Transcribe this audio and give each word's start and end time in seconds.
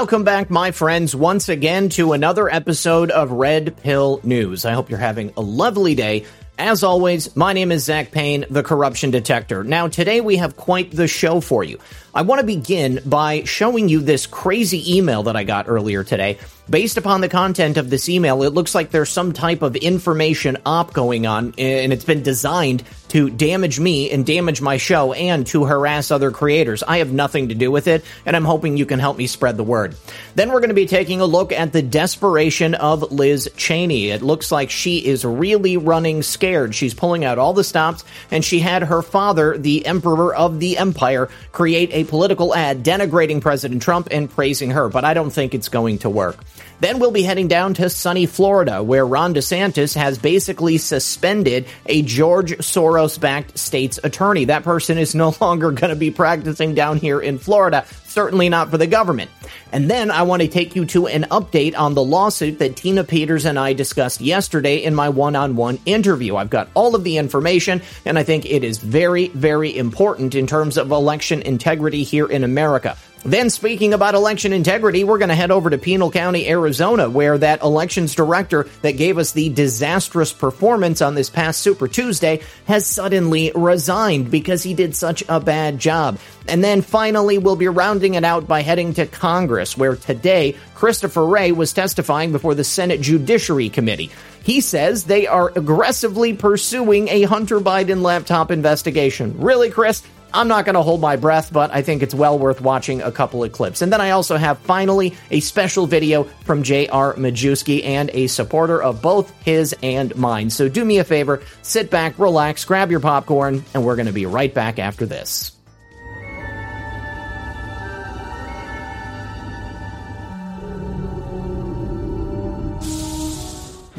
Welcome 0.00 0.24
back, 0.24 0.48
my 0.48 0.70
friends, 0.70 1.14
once 1.14 1.50
again 1.50 1.90
to 1.90 2.14
another 2.14 2.48
episode 2.48 3.10
of 3.10 3.32
Red 3.32 3.76
Pill 3.82 4.18
News. 4.22 4.64
I 4.64 4.72
hope 4.72 4.88
you're 4.88 4.98
having 4.98 5.30
a 5.36 5.42
lovely 5.42 5.94
day. 5.94 6.24
As 6.56 6.82
always, 6.82 7.36
my 7.36 7.52
name 7.52 7.70
is 7.70 7.84
Zak 7.84 8.10
Paine, 8.10 8.46
the 8.48 8.62
corruption 8.62 9.10
detector. 9.10 9.62
Now, 9.62 9.88
today 9.88 10.22
we 10.22 10.36
have 10.36 10.56
quite 10.56 10.90
the 10.90 11.06
show 11.06 11.42
for 11.42 11.62
you. 11.62 11.78
I 12.12 12.22
want 12.22 12.40
to 12.40 12.46
begin 12.46 13.00
by 13.06 13.44
showing 13.44 13.88
you 13.88 14.00
this 14.00 14.26
crazy 14.26 14.96
email 14.96 15.22
that 15.24 15.36
I 15.36 15.44
got 15.44 15.68
earlier 15.68 16.02
today. 16.02 16.38
Based 16.68 16.96
upon 16.96 17.20
the 17.20 17.28
content 17.28 17.76
of 17.76 17.90
this 17.90 18.08
email, 18.08 18.42
it 18.44 18.52
looks 18.52 18.74
like 18.76 18.90
there's 18.90 19.10
some 19.10 19.32
type 19.32 19.62
of 19.62 19.74
information 19.74 20.56
op 20.64 20.92
going 20.92 21.26
on, 21.26 21.52
and 21.58 21.92
it's 21.92 22.04
been 22.04 22.22
designed 22.22 22.84
to 23.08 23.28
damage 23.28 23.80
me 23.80 24.08
and 24.12 24.24
damage 24.24 24.60
my 24.60 24.76
show 24.76 25.12
and 25.12 25.44
to 25.48 25.64
harass 25.64 26.12
other 26.12 26.30
creators. 26.30 26.84
I 26.84 26.98
have 26.98 27.12
nothing 27.12 27.48
to 27.48 27.56
do 27.56 27.72
with 27.72 27.88
it, 27.88 28.04
and 28.24 28.36
I'm 28.36 28.44
hoping 28.44 28.76
you 28.76 28.86
can 28.86 29.00
help 29.00 29.18
me 29.18 29.26
spread 29.26 29.56
the 29.56 29.64
word. 29.64 29.96
Then 30.36 30.52
we're 30.52 30.60
going 30.60 30.68
to 30.68 30.74
be 30.74 30.86
taking 30.86 31.20
a 31.20 31.26
look 31.26 31.50
at 31.50 31.72
the 31.72 31.82
desperation 31.82 32.76
of 32.76 33.10
Liz 33.10 33.50
Cheney. 33.56 34.10
It 34.10 34.22
looks 34.22 34.52
like 34.52 34.70
she 34.70 35.04
is 35.04 35.24
really 35.24 35.76
running 35.76 36.22
scared. 36.22 36.76
She's 36.76 36.94
pulling 36.94 37.24
out 37.24 37.38
all 37.38 37.52
the 37.52 37.64
stops, 37.64 38.04
and 38.30 38.44
she 38.44 38.60
had 38.60 38.84
her 38.84 39.02
father, 39.02 39.58
the 39.58 39.84
emperor 39.86 40.32
of 40.32 40.60
the 40.60 40.78
empire, 40.78 41.28
create 41.50 41.90
a 41.92 41.99
political 42.04 42.54
ad 42.54 42.82
denigrating 42.84 43.40
President 43.40 43.82
Trump 43.82 44.08
and 44.10 44.30
praising 44.30 44.70
her, 44.70 44.88
but 44.88 45.04
I 45.04 45.14
don't 45.14 45.30
think 45.30 45.54
it's 45.54 45.68
going 45.68 45.98
to 45.98 46.10
work. 46.10 46.38
Then 46.80 46.98
we'll 46.98 47.10
be 47.10 47.22
heading 47.22 47.46
down 47.46 47.74
to 47.74 47.90
sunny 47.90 48.24
Florida, 48.24 48.82
where 48.82 49.06
Ron 49.06 49.34
DeSantis 49.34 49.94
has 49.94 50.18
basically 50.18 50.78
suspended 50.78 51.66
a 51.84 52.00
George 52.00 52.56
Soros 52.58 53.20
backed 53.20 53.58
state's 53.58 54.00
attorney. 54.02 54.46
That 54.46 54.64
person 54.64 54.96
is 54.96 55.14
no 55.14 55.34
longer 55.40 55.70
going 55.72 55.90
to 55.90 55.96
be 55.96 56.10
practicing 56.10 56.74
down 56.74 56.96
here 56.96 57.20
in 57.20 57.38
Florida, 57.38 57.84
certainly 58.04 58.48
not 58.48 58.70
for 58.70 58.78
the 58.78 58.86
government. 58.86 59.30
And 59.72 59.90
then 59.90 60.10
I 60.10 60.22
want 60.22 60.40
to 60.40 60.48
take 60.48 60.74
you 60.74 60.86
to 60.86 61.06
an 61.06 61.24
update 61.24 61.78
on 61.78 61.94
the 61.94 62.02
lawsuit 62.02 62.58
that 62.60 62.76
Tina 62.76 63.04
Peters 63.04 63.44
and 63.44 63.58
I 63.58 63.74
discussed 63.74 64.22
yesterday 64.22 64.78
in 64.78 64.94
my 64.94 65.10
one 65.10 65.36
on 65.36 65.56
one 65.56 65.78
interview. 65.84 66.36
I've 66.36 66.50
got 66.50 66.70
all 66.74 66.94
of 66.94 67.04
the 67.04 67.18
information, 67.18 67.82
and 68.06 68.18
I 68.18 68.22
think 68.22 68.46
it 68.46 68.64
is 68.64 68.78
very, 68.78 69.28
very 69.28 69.76
important 69.76 70.34
in 70.34 70.46
terms 70.46 70.78
of 70.78 70.90
election 70.90 71.42
integrity 71.42 72.04
here 72.04 72.26
in 72.26 72.42
America. 72.42 72.96
Then, 73.22 73.50
speaking 73.50 73.92
about 73.92 74.14
election 74.14 74.54
integrity, 74.54 75.04
we're 75.04 75.18
going 75.18 75.28
to 75.28 75.34
head 75.34 75.50
over 75.50 75.68
to 75.68 75.76
Pinal 75.76 76.10
County, 76.10 76.48
Arizona, 76.48 77.10
where 77.10 77.36
that 77.36 77.60
elections 77.62 78.14
director 78.14 78.66
that 78.80 78.92
gave 78.92 79.18
us 79.18 79.32
the 79.32 79.50
disastrous 79.50 80.32
performance 80.32 81.02
on 81.02 81.14
this 81.14 81.28
past 81.28 81.60
Super 81.60 81.86
Tuesday 81.86 82.40
has 82.66 82.86
suddenly 82.86 83.52
resigned 83.54 84.30
because 84.30 84.62
he 84.62 84.72
did 84.72 84.96
such 84.96 85.22
a 85.28 85.38
bad 85.38 85.78
job. 85.78 86.18
And 86.48 86.64
then 86.64 86.80
finally, 86.80 87.36
we'll 87.36 87.56
be 87.56 87.68
rounding 87.68 88.14
it 88.14 88.24
out 88.24 88.48
by 88.48 88.62
heading 88.62 88.94
to 88.94 89.06
Congress, 89.06 89.76
where 89.76 89.96
today 89.96 90.56
Christopher 90.74 91.26
Wray 91.26 91.52
was 91.52 91.74
testifying 91.74 92.32
before 92.32 92.54
the 92.54 92.64
Senate 92.64 93.02
Judiciary 93.02 93.68
Committee. 93.68 94.10
He 94.44 94.62
says 94.62 95.04
they 95.04 95.26
are 95.26 95.52
aggressively 95.54 96.32
pursuing 96.32 97.08
a 97.08 97.24
Hunter 97.24 97.60
Biden 97.60 98.00
laptop 98.00 98.50
investigation. 98.50 99.38
Really, 99.38 99.68
Chris? 99.68 100.02
I'm 100.32 100.48
not 100.48 100.64
going 100.64 100.74
to 100.74 100.82
hold 100.82 101.00
my 101.00 101.16
breath, 101.16 101.52
but 101.52 101.70
I 101.72 101.82
think 101.82 102.02
it's 102.02 102.14
well 102.14 102.38
worth 102.38 102.60
watching 102.60 103.02
a 103.02 103.12
couple 103.12 103.44
of 103.44 103.52
clips. 103.52 103.82
And 103.82 103.92
then 103.92 104.00
I 104.00 104.10
also 104.10 104.36
have 104.36 104.58
finally 104.60 105.16
a 105.30 105.40
special 105.40 105.86
video 105.86 106.24
from 106.44 106.62
J.R. 106.62 107.14
Majewski 107.14 107.84
and 107.84 108.10
a 108.12 108.26
supporter 108.26 108.82
of 108.82 109.02
both 109.02 109.30
his 109.42 109.74
and 109.82 110.14
mine. 110.16 110.50
So 110.50 110.68
do 110.68 110.84
me 110.84 110.98
a 110.98 111.04
favor, 111.04 111.42
sit 111.62 111.90
back, 111.90 112.18
relax, 112.18 112.64
grab 112.64 112.90
your 112.90 113.00
popcorn, 113.00 113.64
and 113.74 113.84
we're 113.84 113.96
going 113.96 114.06
to 114.06 114.12
be 114.12 114.26
right 114.26 114.52
back 114.52 114.78
after 114.78 115.06
this. 115.06 115.59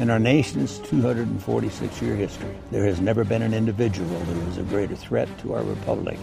In 0.02 0.10
our 0.10 0.18
nation's 0.18 0.80
246 0.80 2.02
year 2.02 2.16
history, 2.16 2.56
there 2.72 2.84
has 2.84 3.00
never 3.00 3.22
been 3.22 3.40
an 3.40 3.54
individual 3.54 4.18
who 4.18 4.50
is 4.50 4.58
a 4.58 4.64
greater 4.64 4.96
threat 4.96 5.28
to 5.38 5.54
our 5.54 5.62
republic 5.62 6.18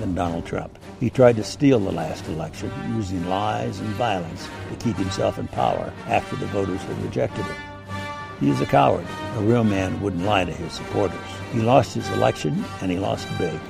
than 0.00 0.14
Donald 0.14 0.46
Trump. 0.46 0.78
He 0.98 1.10
tried 1.10 1.36
to 1.36 1.44
steal 1.44 1.78
the 1.78 1.92
last 1.92 2.26
election 2.28 2.72
using 2.96 3.28
lies 3.28 3.80
and 3.80 3.88
violence 3.90 4.48
to 4.70 4.76
keep 4.82 4.96
himself 4.96 5.38
in 5.38 5.46
power 5.48 5.92
after 6.06 6.36
the 6.36 6.46
voters 6.46 6.80
had 6.80 7.02
rejected 7.02 7.44
him. 7.44 7.56
He 8.40 8.48
is 8.48 8.62
a 8.62 8.66
coward. 8.66 9.06
A 9.36 9.42
real 9.42 9.62
man 9.62 10.00
wouldn't 10.00 10.24
lie 10.24 10.46
to 10.46 10.52
his 10.52 10.72
supporters. 10.72 11.20
He 11.52 11.60
lost 11.60 11.92
his 11.92 12.08
election, 12.12 12.64
and 12.80 12.90
he 12.90 12.98
lost 12.98 13.28
big. 13.36 13.60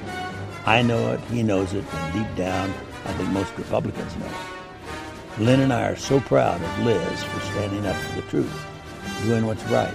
I 0.67 0.83
know 0.83 1.15
it, 1.15 1.21
he 1.33 1.43
knows 1.43 1.73
it, 1.73 1.85
and 1.93 2.13
deep 2.15 2.37
down, 2.37 2.73
I 3.07 3.13
think 3.15 3.29
most 3.31 3.59
Republicans 3.59 4.17
know 4.19 4.27
it. 4.27 5.41
Lynn 5.41 5.59
and 5.59 5.73
I 5.73 5.89
are 5.89 5.97
so 5.97 6.21
proud 6.21 6.63
of 6.63 6.85
Liz 6.85 7.25
for 7.25 7.41
standing 7.41 7.87
up 7.87 7.97
for 7.97 8.21
the 8.21 8.29
truth 8.29 8.68
doing 9.23 9.47
what's 9.47 9.65
right, 9.65 9.95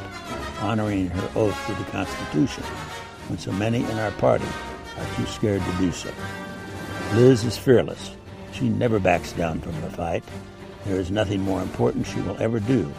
honoring 0.62 1.08
her 1.08 1.32
oath 1.36 1.66
to 1.68 1.74
the 1.74 1.92
Constitution, 1.92 2.64
when 3.28 3.38
so 3.38 3.52
many 3.52 3.84
in 3.84 4.00
our 4.00 4.12
party 4.12 4.46
are 4.98 5.16
too 5.16 5.26
scared 5.26 5.62
to 5.64 5.78
do 5.78 5.92
so. 5.92 6.12
Liz 7.14 7.44
is 7.44 7.58
fearless. 7.58 8.16
She 8.52 8.70
never 8.70 9.00
backs 9.00 9.32
down 9.34 9.62
from 9.62 9.80
the 9.82 9.90
fight. 9.90 10.24
There 10.86 11.00
is 11.00 11.12
nothing 11.12 11.42
more 11.42 11.62
important 11.62 12.06
she 12.06 12.22
will 12.22 12.42
ever 12.42 12.60
do 12.60 12.92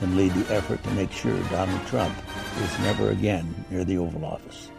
than 0.00 0.16
lead 0.16 0.32
the 0.34 0.54
effort 0.54 0.82
to 0.82 0.90
make 0.90 1.12
sure 1.12 1.38
Donald 1.44 1.86
Trump 1.86 2.14
is 2.60 2.78
never 2.80 3.10
again 3.10 3.64
near 3.70 3.84
the 3.84 3.98
Oval 3.98 4.24
Office. 4.24 4.70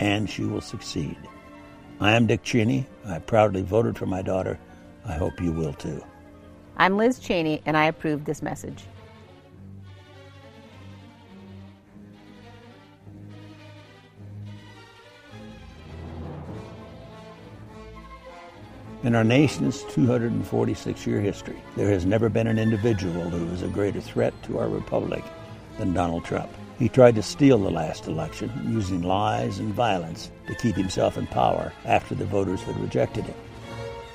And 0.00 0.28
she 0.28 0.44
will 0.44 0.60
succeed. 0.60 1.16
I 2.00 2.12
am 2.12 2.26
Dick 2.26 2.42
Cheney. 2.42 2.86
I 3.06 3.18
proudly 3.18 3.62
voted 3.62 3.98
for 3.98 4.06
my 4.06 4.22
daughter. 4.22 4.58
I 5.04 5.12
hope 5.12 5.40
you 5.40 5.52
will 5.52 5.74
too. 5.74 6.02
I'm 6.76 6.96
Liz 6.96 7.18
Cheney, 7.18 7.60
and 7.66 7.76
I 7.76 7.84
approve 7.84 8.24
this 8.24 8.42
message. 8.42 8.84
In 19.04 19.16
our 19.16 19.24
nation's 19.24 19.82
246 19.94 21.08
year 21.08 21.20
history, 21.20 21.60
there 21.74 21.90
has 21.90 22.06
never 22.06 22.28
been 22.28 22.46
an 22.46 22.56
individual 22.56 23.30
who 23.30 23.52
is 23.52 23.62
a 23.62 23.66
greater 23.66 24.00
threat 24.00 24.32
to 24.44 24.60
our 24.60 24.68
republic 24.68 25.24
than 25.76 25.92
Donald 25.92 26.24
Trump. 26.24 26.48
He 26.78 26.88
tried 26.88 27.16
to 27.16 27.22
steal 27.22 27.58
the 27.58 27.68
last 27.68 28.06
election 28.06 28.52
using 28.64 29.02
lies 29.02 29.58
and 29.58 29.74
violence 29.74 30.30
to 30.46 30.54
keep 30.54 30.76
himself 30.76 31.18
in 31.18 31.26
power 31.26 31.72
after 31.84 32.14
the 32.14 32.26
voters 32.26 32.62
had 32.62 32.78
rejected 32.78 33.24
him. 33.24 33.34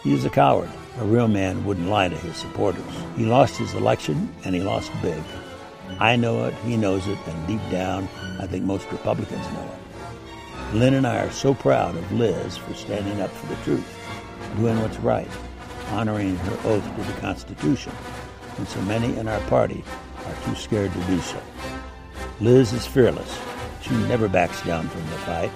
He 0.04 0.14
is 0.14 0.24
a 0.24 0.30
coward. 0.30 0.70
A 1.00 1.06
real 1.06 1.28
man 1.28 1.66
wouldn't 1.66 1.90
lie 1.90 2.08
to 2.08 2.18
his 2.20 2.38
supporters. 2.38 2.86
He 3.18 3.26
lost 3.26 3.58
his 3.58 3.74
election, 3.74 4.34
and 4.46 4.56
he 4.56 4.62
lost 4.62 4.90
big. 5.02 5.22
I 6.00 6.16
know 6.16 6.46
it, 6.46 6.54
he 6.64 6.78
knows 6.78 7.06
it, 7.10 7.18
and 7.28 7.46
deep 7.48 7.62
down, 7.70 8.08
I 8.40 8.48
think 8.48 8.64
most 8.64 8.90
Republicans 8.90 9.46
know 9.52 9.70
it. 9.70 10.76
Lynn 10.76 10.94
and 10.94 11.06
I 11.06 11.26
are 11.26 11.32
so 11.32 11.54
proud 11.54 11.98
of 11.98 12.10
Liz 12.14 12.56
for 12.56 12.74
standing 12.74 13.20
up 13.20 13.32
for 13.32 13.48
the 13.48 13.62
truth 13.64 13.97
doing 14.58 14.82
what's 14.82 14.98
right, 14.98 15.30
honoring 15.92 16.36
her 16.36 16.70
oath 16.70 16.96
to 16.96 17.04
the 17.04 17.22
Constitution, 17.22 17.94
and 18.58 18.68
so 18.68 18.82
many 18.82 19.16
in 19.18 19.28
our 19.28 19.40
party 19.42 19.84
are 20.26 20.46
too 20.46 20.56
scared 20.56 20.92
to 20.92 21.00
do 21.06 21.20
so. 21.20 21.42
Liz 22.40 22.74
is 22.74 22.86
fearless. 22.86 23.40
She 23.82 23.92
never 24.08 24.28
backs 24.28 24.62
down 24.64 24.88
from 24.90 25.02
the 25.02 25.18
fight. 25.20 25.52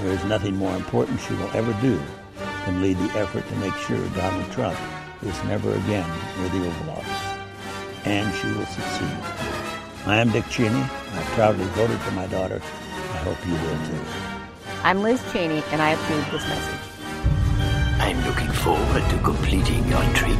There 0.00 0.12
is 0.12 0.24
nothing 0.24 0.56
more 0.56 0.74
important 0.76 1.20
she 1.20 1.34
will 1.34 1.50
ever 1.56 1.72
do 1.80 2.00
than 2.66 2.82
lead 2.82 2.98
the 2.98 3.18
effort 3.18 3.46
to 3.48 3.56
make 3.56 3.74
sure 3.74 3.98
Donald 4.10 4.50
Trump 4.52 4.78
is 5.22 5.44
never 5.44 5.72
again 5.72 6.08
near 6.38 6.48
the 6.48 6.66
Oval 6.66 6.90
Office. 6.90 8.04
And 8.04 8.34
she 8.36 8.48
will 8.48 8.66
succeed. 8.66 9.52
I 10.06 10.16
am 10.16 10.30
Dick 10.30 10.46
Cheney. 10.48 10.80
I 10.80 11.22
proudly 11.34 11.64
voted 11.66 12.00
for 12.00 12.10
my 12.12 12.26
daughter. 12.26 12.60
I 12.60 13.16
hope 13.18 13.38
you 13.46 13.54
will 13.54 13.86
too. 13.86 14.04
I'm 14.82 15.02
Liz 15.02 15.22
Cheney, 15.32 15.62
and 15.70 15.80
I 15.80 15.90
approve 15.90 16.28
this 16.32 16.46
message. 16.48 16.81
I'm 18.12 18.26
looking 18.26 18.52
forward 18.52 19.08
to 19.08 19.18
completing 19.20 19.88
your 19.88 20.02
trip. 20.12 20.36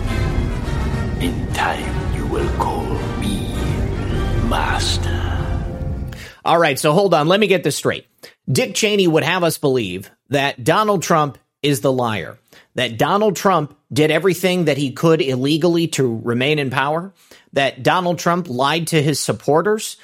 In 1.22 1.50
time, 1.54 2.14
you 2.14 2.26
will 2.26 2.50
call 2.58 2.84
me 3.18 3.50
Master. 4.46 6.18
All 6.44 6.58
right, 6.58 6.78
so 6.78 6.92
hold 6.92 7.14
on. 7.14 7.28
Let 7.28 7.40
me 7.40 7.46
get 7.46 7.64
this 7.64 7.74
straight. 7.76 8.06
Dick 8.46 8.74
Cheney 8.74 9.06
would 9.06 9.24
have 9.24 9.42
us 9.42 9.56
believe 9.56 10.10
that 10.28 10.62
Donald 10.62 11.02
Trump 11.02 11.38
is 11.62 11.80
the 11.80 11.90
liar, 11.90 12.36
that 12.74 12.98
Donald 12.98 13.36
Trump 13.36 13.74
did 13.90 14.10
everything 14.10 14.66
that 14.66 14.76
he 14.76 14.92
could 14.92 15.22
illegally 15.22 15.88
to 15.88 16.20
remain 16.24 16.58
in 16.58 16.68
power, 16.68 17.14
that 17.54 17.82
Donald 17.82 18.18
Trump 18.18 18.50
lied 18.50 18.88
to 18.88 19.02
his 19.02 19.18
supporters, 19.18 19.96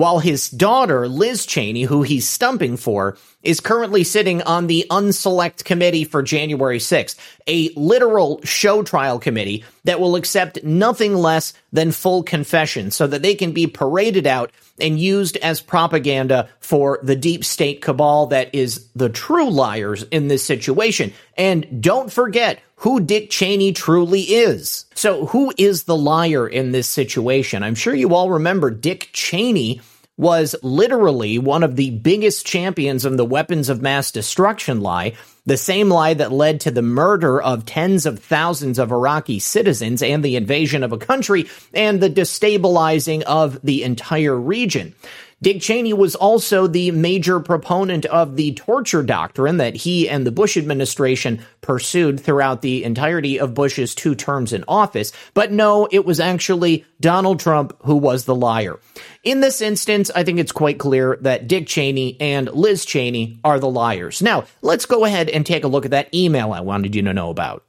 while 0.00 0.18
his 0.18 0.48
daughter, 0.48 1.06
Liz 1.06 1.44
Cheney, 1.44 1.82
who 1.82 2.00
he's 2.00 2.26
stumping 2.26 2.78
for, 2.78 3.18
is 3.42 3.60
currently 3.60 4.02
sitting 4.02 4.40
on 4.42 4.66
the 4.66 4.86
unselect 4.88 5.64
committee 5.64 6.04
for 6.04 6.22
January 6.22 6.78
6th, 6.78 7.16
a 7.46 7.68
literal 7.76 8.40
show 8.42 8.82
trial 8.82 9.18
committee 9.18 9.62
that 9.84 10.00
will 10.00 10.16
accept 10.16 10.64
nothing 10.64 11.14
less 11.14 11.52
than 11.70 11.92
full 11.92 12.22
confession 12.22 12.90
so 12.90 13.06
that 13.06 13.20
they 13.20 13.34
can 13.34 13.52
be 13.52 13.66
paraded 13.66 14.26
out 14.26 14.50
and 14.80 14.98
used 14.98 15.36
as 15.36 15.60
propaganda 15.60 16.48
for 16.60 16.98
the 17.02 17.16
deep 17.16 17.44
state 17.44 17.82
cabal 17.82 18.28
that 18.28 18.54
is 18.54 18.88
the 18.96 19.10
true 19.10 19.50
liars 19.50 20.02
in 20.04 20.28
this 20.28 20.42
situation. 20.42 21.12
And 21.36 21.82
don't 21.82 22.10
forget 22.10 22.60
who 22.80 23.00
Dick 23.00 23.28
Cheney 23.30 23.72
truly 23.72 24.22
is. 24.22 24.86
So, 24.94 25.26
who 25.26 25.52
is 25.58 25.84
the 25.84 25.96
liar 25.96 26.48
in 26.48 26.72
this 26.72 26.88
situation? 26.88 27.62
I'm 27.62 27.74
sure 27.74 27.94
you 27.94 28.14
all 28.14 28.30
remember 28.30 28.70
Dick 28.70 29.10
Cheney 29.12 29.80
was 30.16 30.54
literally 30.62 31.38
one 31.38 31.62
of 31.62 31.76
the 31.76 31.90
biggest 31.90 32.46
champions 32.46 33.04
of 33.04 33.16
the 33.16 33.24
weapons 33.24 33.68
of 33.68 33.82
mass 33.82 34.10
destruction 34.10 34.80
lie, 34.80 35.14
the 35.46 35.56
same 35.56 35.88
lie 35.88 36.14
that 36.14 36.32
led 36.32 36.60
to 36.60 36.70
the 36.70 36.82
murder 36.82 37.40
of 37.40 37.64
tens 37.64 38.06
of 38.06 38.18
thousands 38.18 38.78
of 38.78 38.92
Iraqi 38.92 39.38
citizens 39.38 40.02
and 40.02 40.22
the 40.22 40.36
invasion 40.36 40.82
of 40.82 40.92
a 40.92 40.98
country 40.98 41.48
and 41.72 42.00
the 42.00 42.10
destabilizing 42.10 43.22
of 43.22 43.60
the 43.62 43.82
entire 43.82 44.36
region. 44.36 44.94
Dick 45.42 45.62
Cheney 45.62 45.94
was 45.94 46.14
also 46.14 46.66
the 46.66 46.90
major 46.90 47.40
proponent 47.40 48.04
of 48.04 48.36
the 48.36 48.52
torture 48.52 49.02
doctrine 49.02 49.56
that 49.56 49.74
he 49.74 50.06
and 50.06 50.26
the 50.26 50.30
Bush 50.30 50.58
administration 50.58 51.40
pursued 51.62 52.20
throughout 52.20 52.60
the 52.60 52.84
entirety 52.84 53.40
of 53.40 53.54
Bush's 53.54 53.94
two 53.94 54.14
terms 54.14 54.52
in 54.52 54.64
office. 54.68 55.12
But 55.32 55.50
no, 55.50 55.88
it 55.90 56.04
was 56.04 56.20
actually 56.20 56.84
Donald 57.00 57.40
Trump 57.40 57.74
who 57.84 57.96
was 57.96 58.26
the 58.26 58.34
liar. 58.34 58.80
In 59.24 59.40
this 59.40 59.62
instance, 59.62 60.10
I 60.14 60.24
think 60.24 60.38
it's 60.38 60.52
quite 60.52 60.78
clear 60.78 61.16
that 61.22 61.48
Dick 61.48 61.66
Cheney 61.66 62.20
and 62.20 62.52
Liz 62.52 62.84
Cheney 62.84 63.40
are 63.42 63.58
the 63.58 63.70
liars. 63.70 64.20
Now, 64.20 64.44
let's 64.60 64.84
go 64.84 65.06
ahead 65.06 65.30
and 65.30 65.46
take 65.46 65.64
a 65.64 65.68
look 65.68 65.86
at 65.86 65.92
that 65.92 66.14
email 66.14 66.52
I 66.52 66.60
wanted 66.60 66.94
you 66.94 67.00
to 67.02 67.14
know 67.14 67.30
about. 67.30 67.64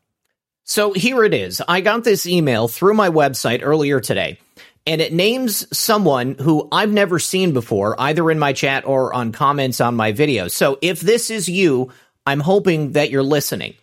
So 0.65 0.91
here 0.91 1.23
it 1.23 1.33
is. 1.33 1.61
I 1.67 1.79
got 1.79 2.03
this 2.03 2.27
email 2.27 2.67
through 2.67 2.95
my 2.95 3.09
website 3.09 3.61
earlier 3.63 4.01
today 4.01 4.39
and 4.85 5.01
it 5.01 5.13
names 5.13 5.65
someone 5.77 6.35
who 6.35 6.67
I've 6.71 6.91
never 6.91 7.19
seen 7.19 7.53
before, 7.53 7.99
either 7.99 8.29
in 8.31 8.39
my 8.39 8.53
chat 8.53 8.85
or 8.85 9.13
on 9.13 9.31
comments 9.31 9.79
on 9.79 9.95
my 9.95 10.13
videos. 10.13 10.51
So 10.51 10.79
if 10.81 10.99
this 10.99 11.29
is 11.29 11.47
you, 11.47 11.91
I'm 12.25 12.39
hoping 12.39 12.93
that 12.93 13.11
you're 13.11 13.23
listening. 13.23 13.75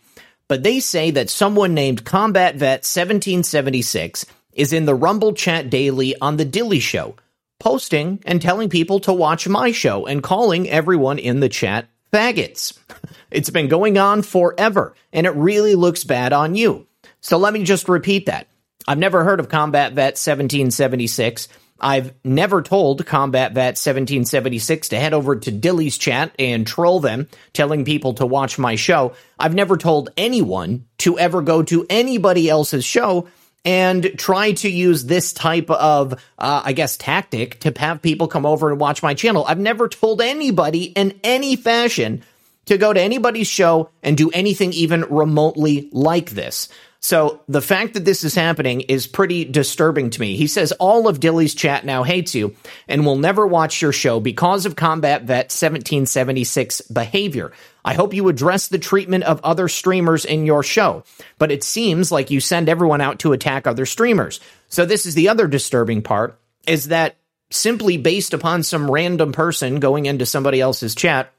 But 0.48 0.62
they 0.62 0.80
say 0.80 1.10
that 1.12 1.30
someone 1.30 1.74
named 1.74 2.04
Combat 2.04 2.56
Vet 2.56 2.80
1776 2.80 4.24
is 4.54 4.72
in 4.72 4.86
the 4.86 4.94
Rumble 4.94 5.34
chat 5.34 5.70
daily 5.70 6.14
on 6.20 6.36
The 6.36 6.44
Dilly 6.44 6.80
Show, 6.80 7.16
posting 7.60 8.22
and 8.24 8.40
telling 8.40 8.70
people 8.70 9.00
to 9.00 9.12
watch 9.12 9.46
my 9.46 9.72
show 9.72 10.06
and 10.06 10.22
calling 10.22 10.68
everyone 10.68 11.18
in 11.18 11.40
the 11.40 11.48
chat 11.48 11.86
faggots. 12.12 12.76
It's 13.30 13.50
been 13.50 13.68
going 13.68 13.98
on 13.98 14.22
forever, 14.22 14.94
and 15.12 15.26
it 15.26 15.34
really 15.34 15.74
looks 15.74 16.02
bad 16.02 16.32
on 16.32 16.54
you. 16.54 16.86
So 17.20 17.36
let 17.36 17.52
me 17.52 17.62
just 17.62 17.86
repeat 17.86 18.24
that. 18.24 18.48
I've 18.88 18.98
never 18.98 19.22
heard 19.22 19.38
of 19.38 19.50
Combat 19.50 19.92
Vet 19.92 20.14
1776. 20.14 21.48
I've 21.78 22.14
never 22.24 22.62
told 22.62 23.04
Combat 23.04 23.52
Vet 23.52 23.76
1776 23.76 24.88
to 24.88 24.98
head 24.98 25.12
over 25.12 25.36
to 25.36 25.52
Dilly's 25.52 25.98
chat 25.98 26.32
and 26.38 26.66
troll 26.66 26.98
them, 26.98 27.28
telling 27.52 27.84
people 27.84 28.14
to 28.14 28.24
watch 28.24 28.58
my 28.58 28.76
show. 28.76 29.12
I've 29.38 29.54
never 29.54 29.76
told 29.76 30.08
anyone 30.16 30.86
to 30.98 31.18
ever 31.18 31.42
go 31.42 31.62
to 31.64 31.86
anybody 31.90 32.48
else's 32.48 32.84
show 32.84 33.28
and 33.62 34.10
try 34.16 34.52
to 34.52 34.70
use 34.70 35.04
this 35.04 35.34
type 35.34 35.70
of, 35.70 36.14
uh, 36.38 36.62
I 36.64 36.72
guess, 36.72 36.96
tactic 36.96 37.60
to 37.60 37.74
have 37.76 38.00
people 38.00 38.26
come 38.26 38.46
over 38.46 38.70
and 38.70 38.80
watch 38.80 39.02
my 39.02 39.12
channel. 39.12 39.44
I've 39.46 39.58
never 39.58 39.88
told 39.88 40.22
anybody 40.22 40.84
in 40.84 41.20
any 41.22 41.56
fashion 41.56 42.24
to 42.64 42.78
go 42.78 42.92
to 42.92 43.00
anybody's 43.00 43.48
show 43.48 43.90
and 44.02 44.16
do 44.16 44.30
anything 44.30 44.72
even 44.72 45.02
remotely 45.02 45.90
like 45.92 46.30
this. 46.30 46.68
So 47.00 47.42
the 47.48 47.62
fact 47.62 47.94
that 47.94 48.04
this 48.04 48.24
is 48.24 48.34
happening 48.34 48.80
is 48.82 49.06
pretty 49.06 49.44
disturbing 49.44 50.10
to 50.10 50.20
me. 50.20 50.36
He 50.36 50.48
says 50.48 50.72
all 50.72 51.06
of 51.06 51.20
Dilly's 51.20 51.54
chat 51.54 51.84
now 51.84 52.02
hates 52.02 52.34
you 52.34 52.56
and 52.88 53.06
will 53.06 53.16
never 53.16 53.46
watch 53.46 53.80
your 53.80 53.92
show 53.92 54.18
because 54.18 54.66
of 54.66 54.74
Combat 54.74 55.22
Vet 55.22 55.46
1776 55.46 56.80
behavior. 56.82 57.52
I 57.84 57.94
hope 57.94 58.14
you 58.14 58.28
address 58.28 58.66
the 58.66 58.78
treatment 58.78 59.24
of 59.24 59.40
other 59.44 59.68
streamers 59.68 60.24
in 60.24 60.44
your 60.44 60.62
show, 60.62 61.04
but 61.38 61.52
it 61.52 61.62
seems 61.62 62.10
like 62.10 62.30
you 62.30 62.40
send 62.40 62.68
everyone 62.68 63.00
out 63.00 63.20
to 63.20 63.32
attack 63.32 63.66
other 63.66 63.86
streamers. 63.86 64.40
So 64.68 64.84
this 64.84 65.06
is 65.06 65.14
the 65.14 65.28
other 65.28 65.46
disturbing 65.46 66.02
part 66.02 66.38
is 66.66 66.88
that 66.88 67.16
simply 67.50 67.96
based 67.96 68.34
upon 68.34 68.62
some 68.62 68.90
random 68.90 69.32
person 69.32 69.80
going 69.80 70.06
into 70.06 70.26
somebody 70.26 70.60
else's 70.60 70.94
chat 70.94 71.32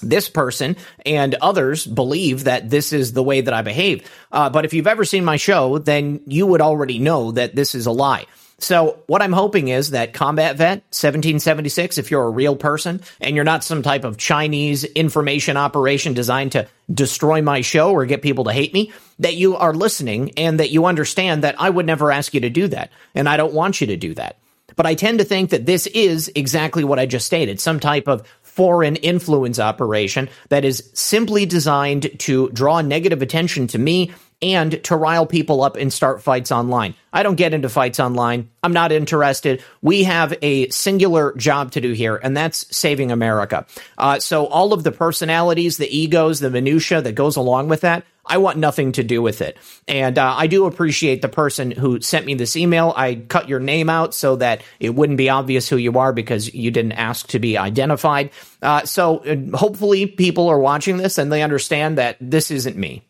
this 0.00 0.28
person 0.28 0.76
and 1.04 1.34
others 1.36 1.86
believe 1.86 2.44
that 2.44 2.70
this 2.70 2.92
is 2.92 3.12
the 3.12 3.22
way 3.22 3.40
that 3.40 3.54
I 3.54 3.62
behave. 3.62 4.10
Uh, 4.32 4.50
but 4.50 4.64
if 4.64 4.74
you've 4.74 4.86
ever 4.86 5.04
seen 5.04 5.24
my 5.24 5.36
show, 5.36 5.78
then 5.78 6.20
you 6.26 6.46
would 6.46 6.60
already 6.60 6.98
know 6.98 7.32
that 7.32 7.54
this 7.54 7.74
is 7.74 7.86
a 7.86 7.92
lie. 7.92 8.26
So 8.60 9.02
what 9.06 9.22
I'm 9.22 9.32
hoping 9.32 9.68
is 9.68 9.90
that 9.90 10.12
Combat 10.12 10.56
Vet 10.56 10.82
1776, 10.92 11.96
if 11.96 12.10
you're 12.10 12.24
a 12.24 12.30
real 12.30 12.56
person 12.56 13.00
and 13.20 13.34
you're 13.34 13.44
not 13.44 13.64
some 13.64 13.82
type 13.82 14.04
of 14.04 14.18
Chinese 14.18 14.84
information 14.84 15.56
operation 15.56 16.12
designed 16.12 16.52
to 16.52 16.68
destroy 16.92 17.40
my 17.40 17.62
show 17.62 17.92
or 17.92 18.04
get 18.04 18.20
people 18.20 18.44
to 18.44 18.52
hate 18.52 18.74
me, 18.74 18.92
that 19.18 19.34
you 19.34 19.56
are 19.56 19.72
listening 19.72 20.32
and 20.36 20.60
that 20.60 20.70
you 20.70 20.84
understand 20.84 21.42
that 21.42 21.58
I 21.58 21.70
would 21.70 21.86
never 21.86 22.12
ask 22.12 22.34
you 22.34 22.40
to 22.42 22.50
do 22.50 22.68
that. 22.68 22.90
And 23.14 23.28
I 23.28 23.38
don't 23.38 23.54
want 23.54 23.80
you 23.80 23.86
to 23.88 23.96
do 23.96 24.14
that. 24.14 24.36
But 24.76 24.86
I 24.86 24.94
tend 24.94 25.18
to 25.18 25.24
think 25.24 25.50
that 25.50 25.66
this 25.66 25.86
is 25.86 26.30
exactly 26.34 26.84
what 26.84 26.98
I 26.98 27.06
just 27.06 27.26
stated, 27.26 27.60
some 27.60 27.80
type 27.80 28.08
of 28.08 28.26
foreign 28.50 28.96
influence 28.96 29.58
operation 29.58 30.28
that 30.48 30.64
is 30.64 30.90
simply 30.94 31.46
designed 31.46 32.10
to 32.20 32.50
draw 32.50 32.80
negative 32.80 33.22
attention 33.22 33.66
to 33.68 33.78
me 33.78 34.12
and 34.42 34.82
to 34.84 34.96
rile 34.96 35.26
people 35.26 35.62
up 35.62 35.76
and 35.76 35.92
start 35.92 36.22
fights 36.22 36.50
online. 36.50 36.94
I 37.12 37.22
don't 37.22 37.34
get 37.34 37.52
into 37.52 37.68
fights 37.68 38.00
online. 38.00 38.48
I'm 38.62 38.72
not 38.72 38.92
interested. 38.92 39.62
We 39.82 40.04
have 40.04 40.34
a 40.42 40.68
singular 40.70 41.34
job 41.34 41.72
to 41.72 41.80
do 41.80 41.92
here, 41.92 42.16
and 42.16 42.36
that's 42.36 42.74
saving 42.74 43.12
America. 43.12 43.66
Uh, 43.98 44.18
so 44.18 44.46
all 44.46 44.72
of 44.72 44.82
the 44.82 44.92
personalities, 44.92 45.76
the 45.76 45.94
egos, 45.94 46.40
the 46.40 46.50
minutia 46.50 47.02
that 47.02 47.12
goes 47.12 47.36
along 47.36 47.68
with 47.68 47.82
that, 47.82 48.04
I 48.24 48.38
want 48.38 48.58
nothing 48.58 48.92
to 48.92 49.02
do 49.02 49.22
with 49.22 49.42
it. 49.42 49.56
And 49.88 50.18
uh, 50.18 50.34
I 50.36 50.46
do 50.46 50.66
appreciate 50.66 51.22
the 51.22 51.28
person 51.28 51.70
who 51.70 52.00
sent 52.00 52.26
me 52.26 52.34
this 52.34 52.56
email. 52.56 52.92
I 52.96 53.16
cut 53.16 53.48
your 53.48 53.60
name 53.60 53.90
out 53.90 54.14
so 54.14 54.36
that 54.36 54.62
it 54.78 54.94
wouldn't 54.94 55.18
be 55.18 55.30
obvious 55.30 55.68
who 55.68 55.76
you 55.76 55.98
are 55.98 56.12
because 56.12 56.52
you 56.54 56.70
didn't 56.70 56.92
ask 56.92 57.28
to 57.28 57.38
be 57.38 57.58
identified. 57.58 58.30
Uh, 58.62 58.84
so 58.84 59.18
uh, 59.18 59.56
hopefully 59.56 60.06
people 60.06 60.48
are 60.48 60.58
watching 60.58 60.96
this 60.96 61.18
and 61.18 61.32
they 61.32 61.42
understand 61.42 61.98
that 61.98 62.16
this 62.20 62.50
isn't 62.50 62.76
me. 62.76 63.02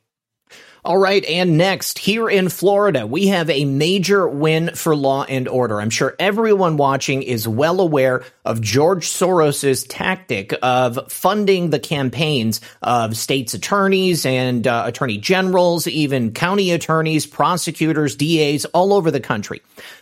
All 0.82 0.96
right, 0.96 1.22
and 1.26 1.58
next, 1.58 1.98
here 1.98 2.30
in 2.30 2.48
Florida, 2.48 3.06
we 3.06 3.26
have 3.26 3.50
a 3.50 3.66
major 3.66 4.26
win 4.26 4.74
for 4.74 4.96
law 4.96 5.24
and 5.24 5.46
order. 5.46 5.78
I'm 5.78 5.90
sure 5.90 6.16
everyone 6.18 6.78
watching 6.78 7.22
is 7.22 7.46
well 7.46 7.82
aware 7.82 8.24
of 8.46 8.62
George 8.62 9.06
Soros's 9.06 9.84
tactic 9.84 10.54
of 10.62 11.12
funding 11.12 11.68
the 11.68 11.80
campaigns 11.80 12.62
of 12.80 13.14
states' 13.14 13.52
attorneys 13.52 14.24
and 14.24 14.66
uh, 14.66 14.84
attorney 14.86 15.18
generals, 15.18 15.86
even 15.86 16.32
county 16.32 16.70
attorneys, 16.70 17.26
prosecutors, 17.26 18.16
DAs 18.16 18.64
all 18.64 18.94
over 18.94 19.10
the 19.10 19.20
country. 19.20 19.60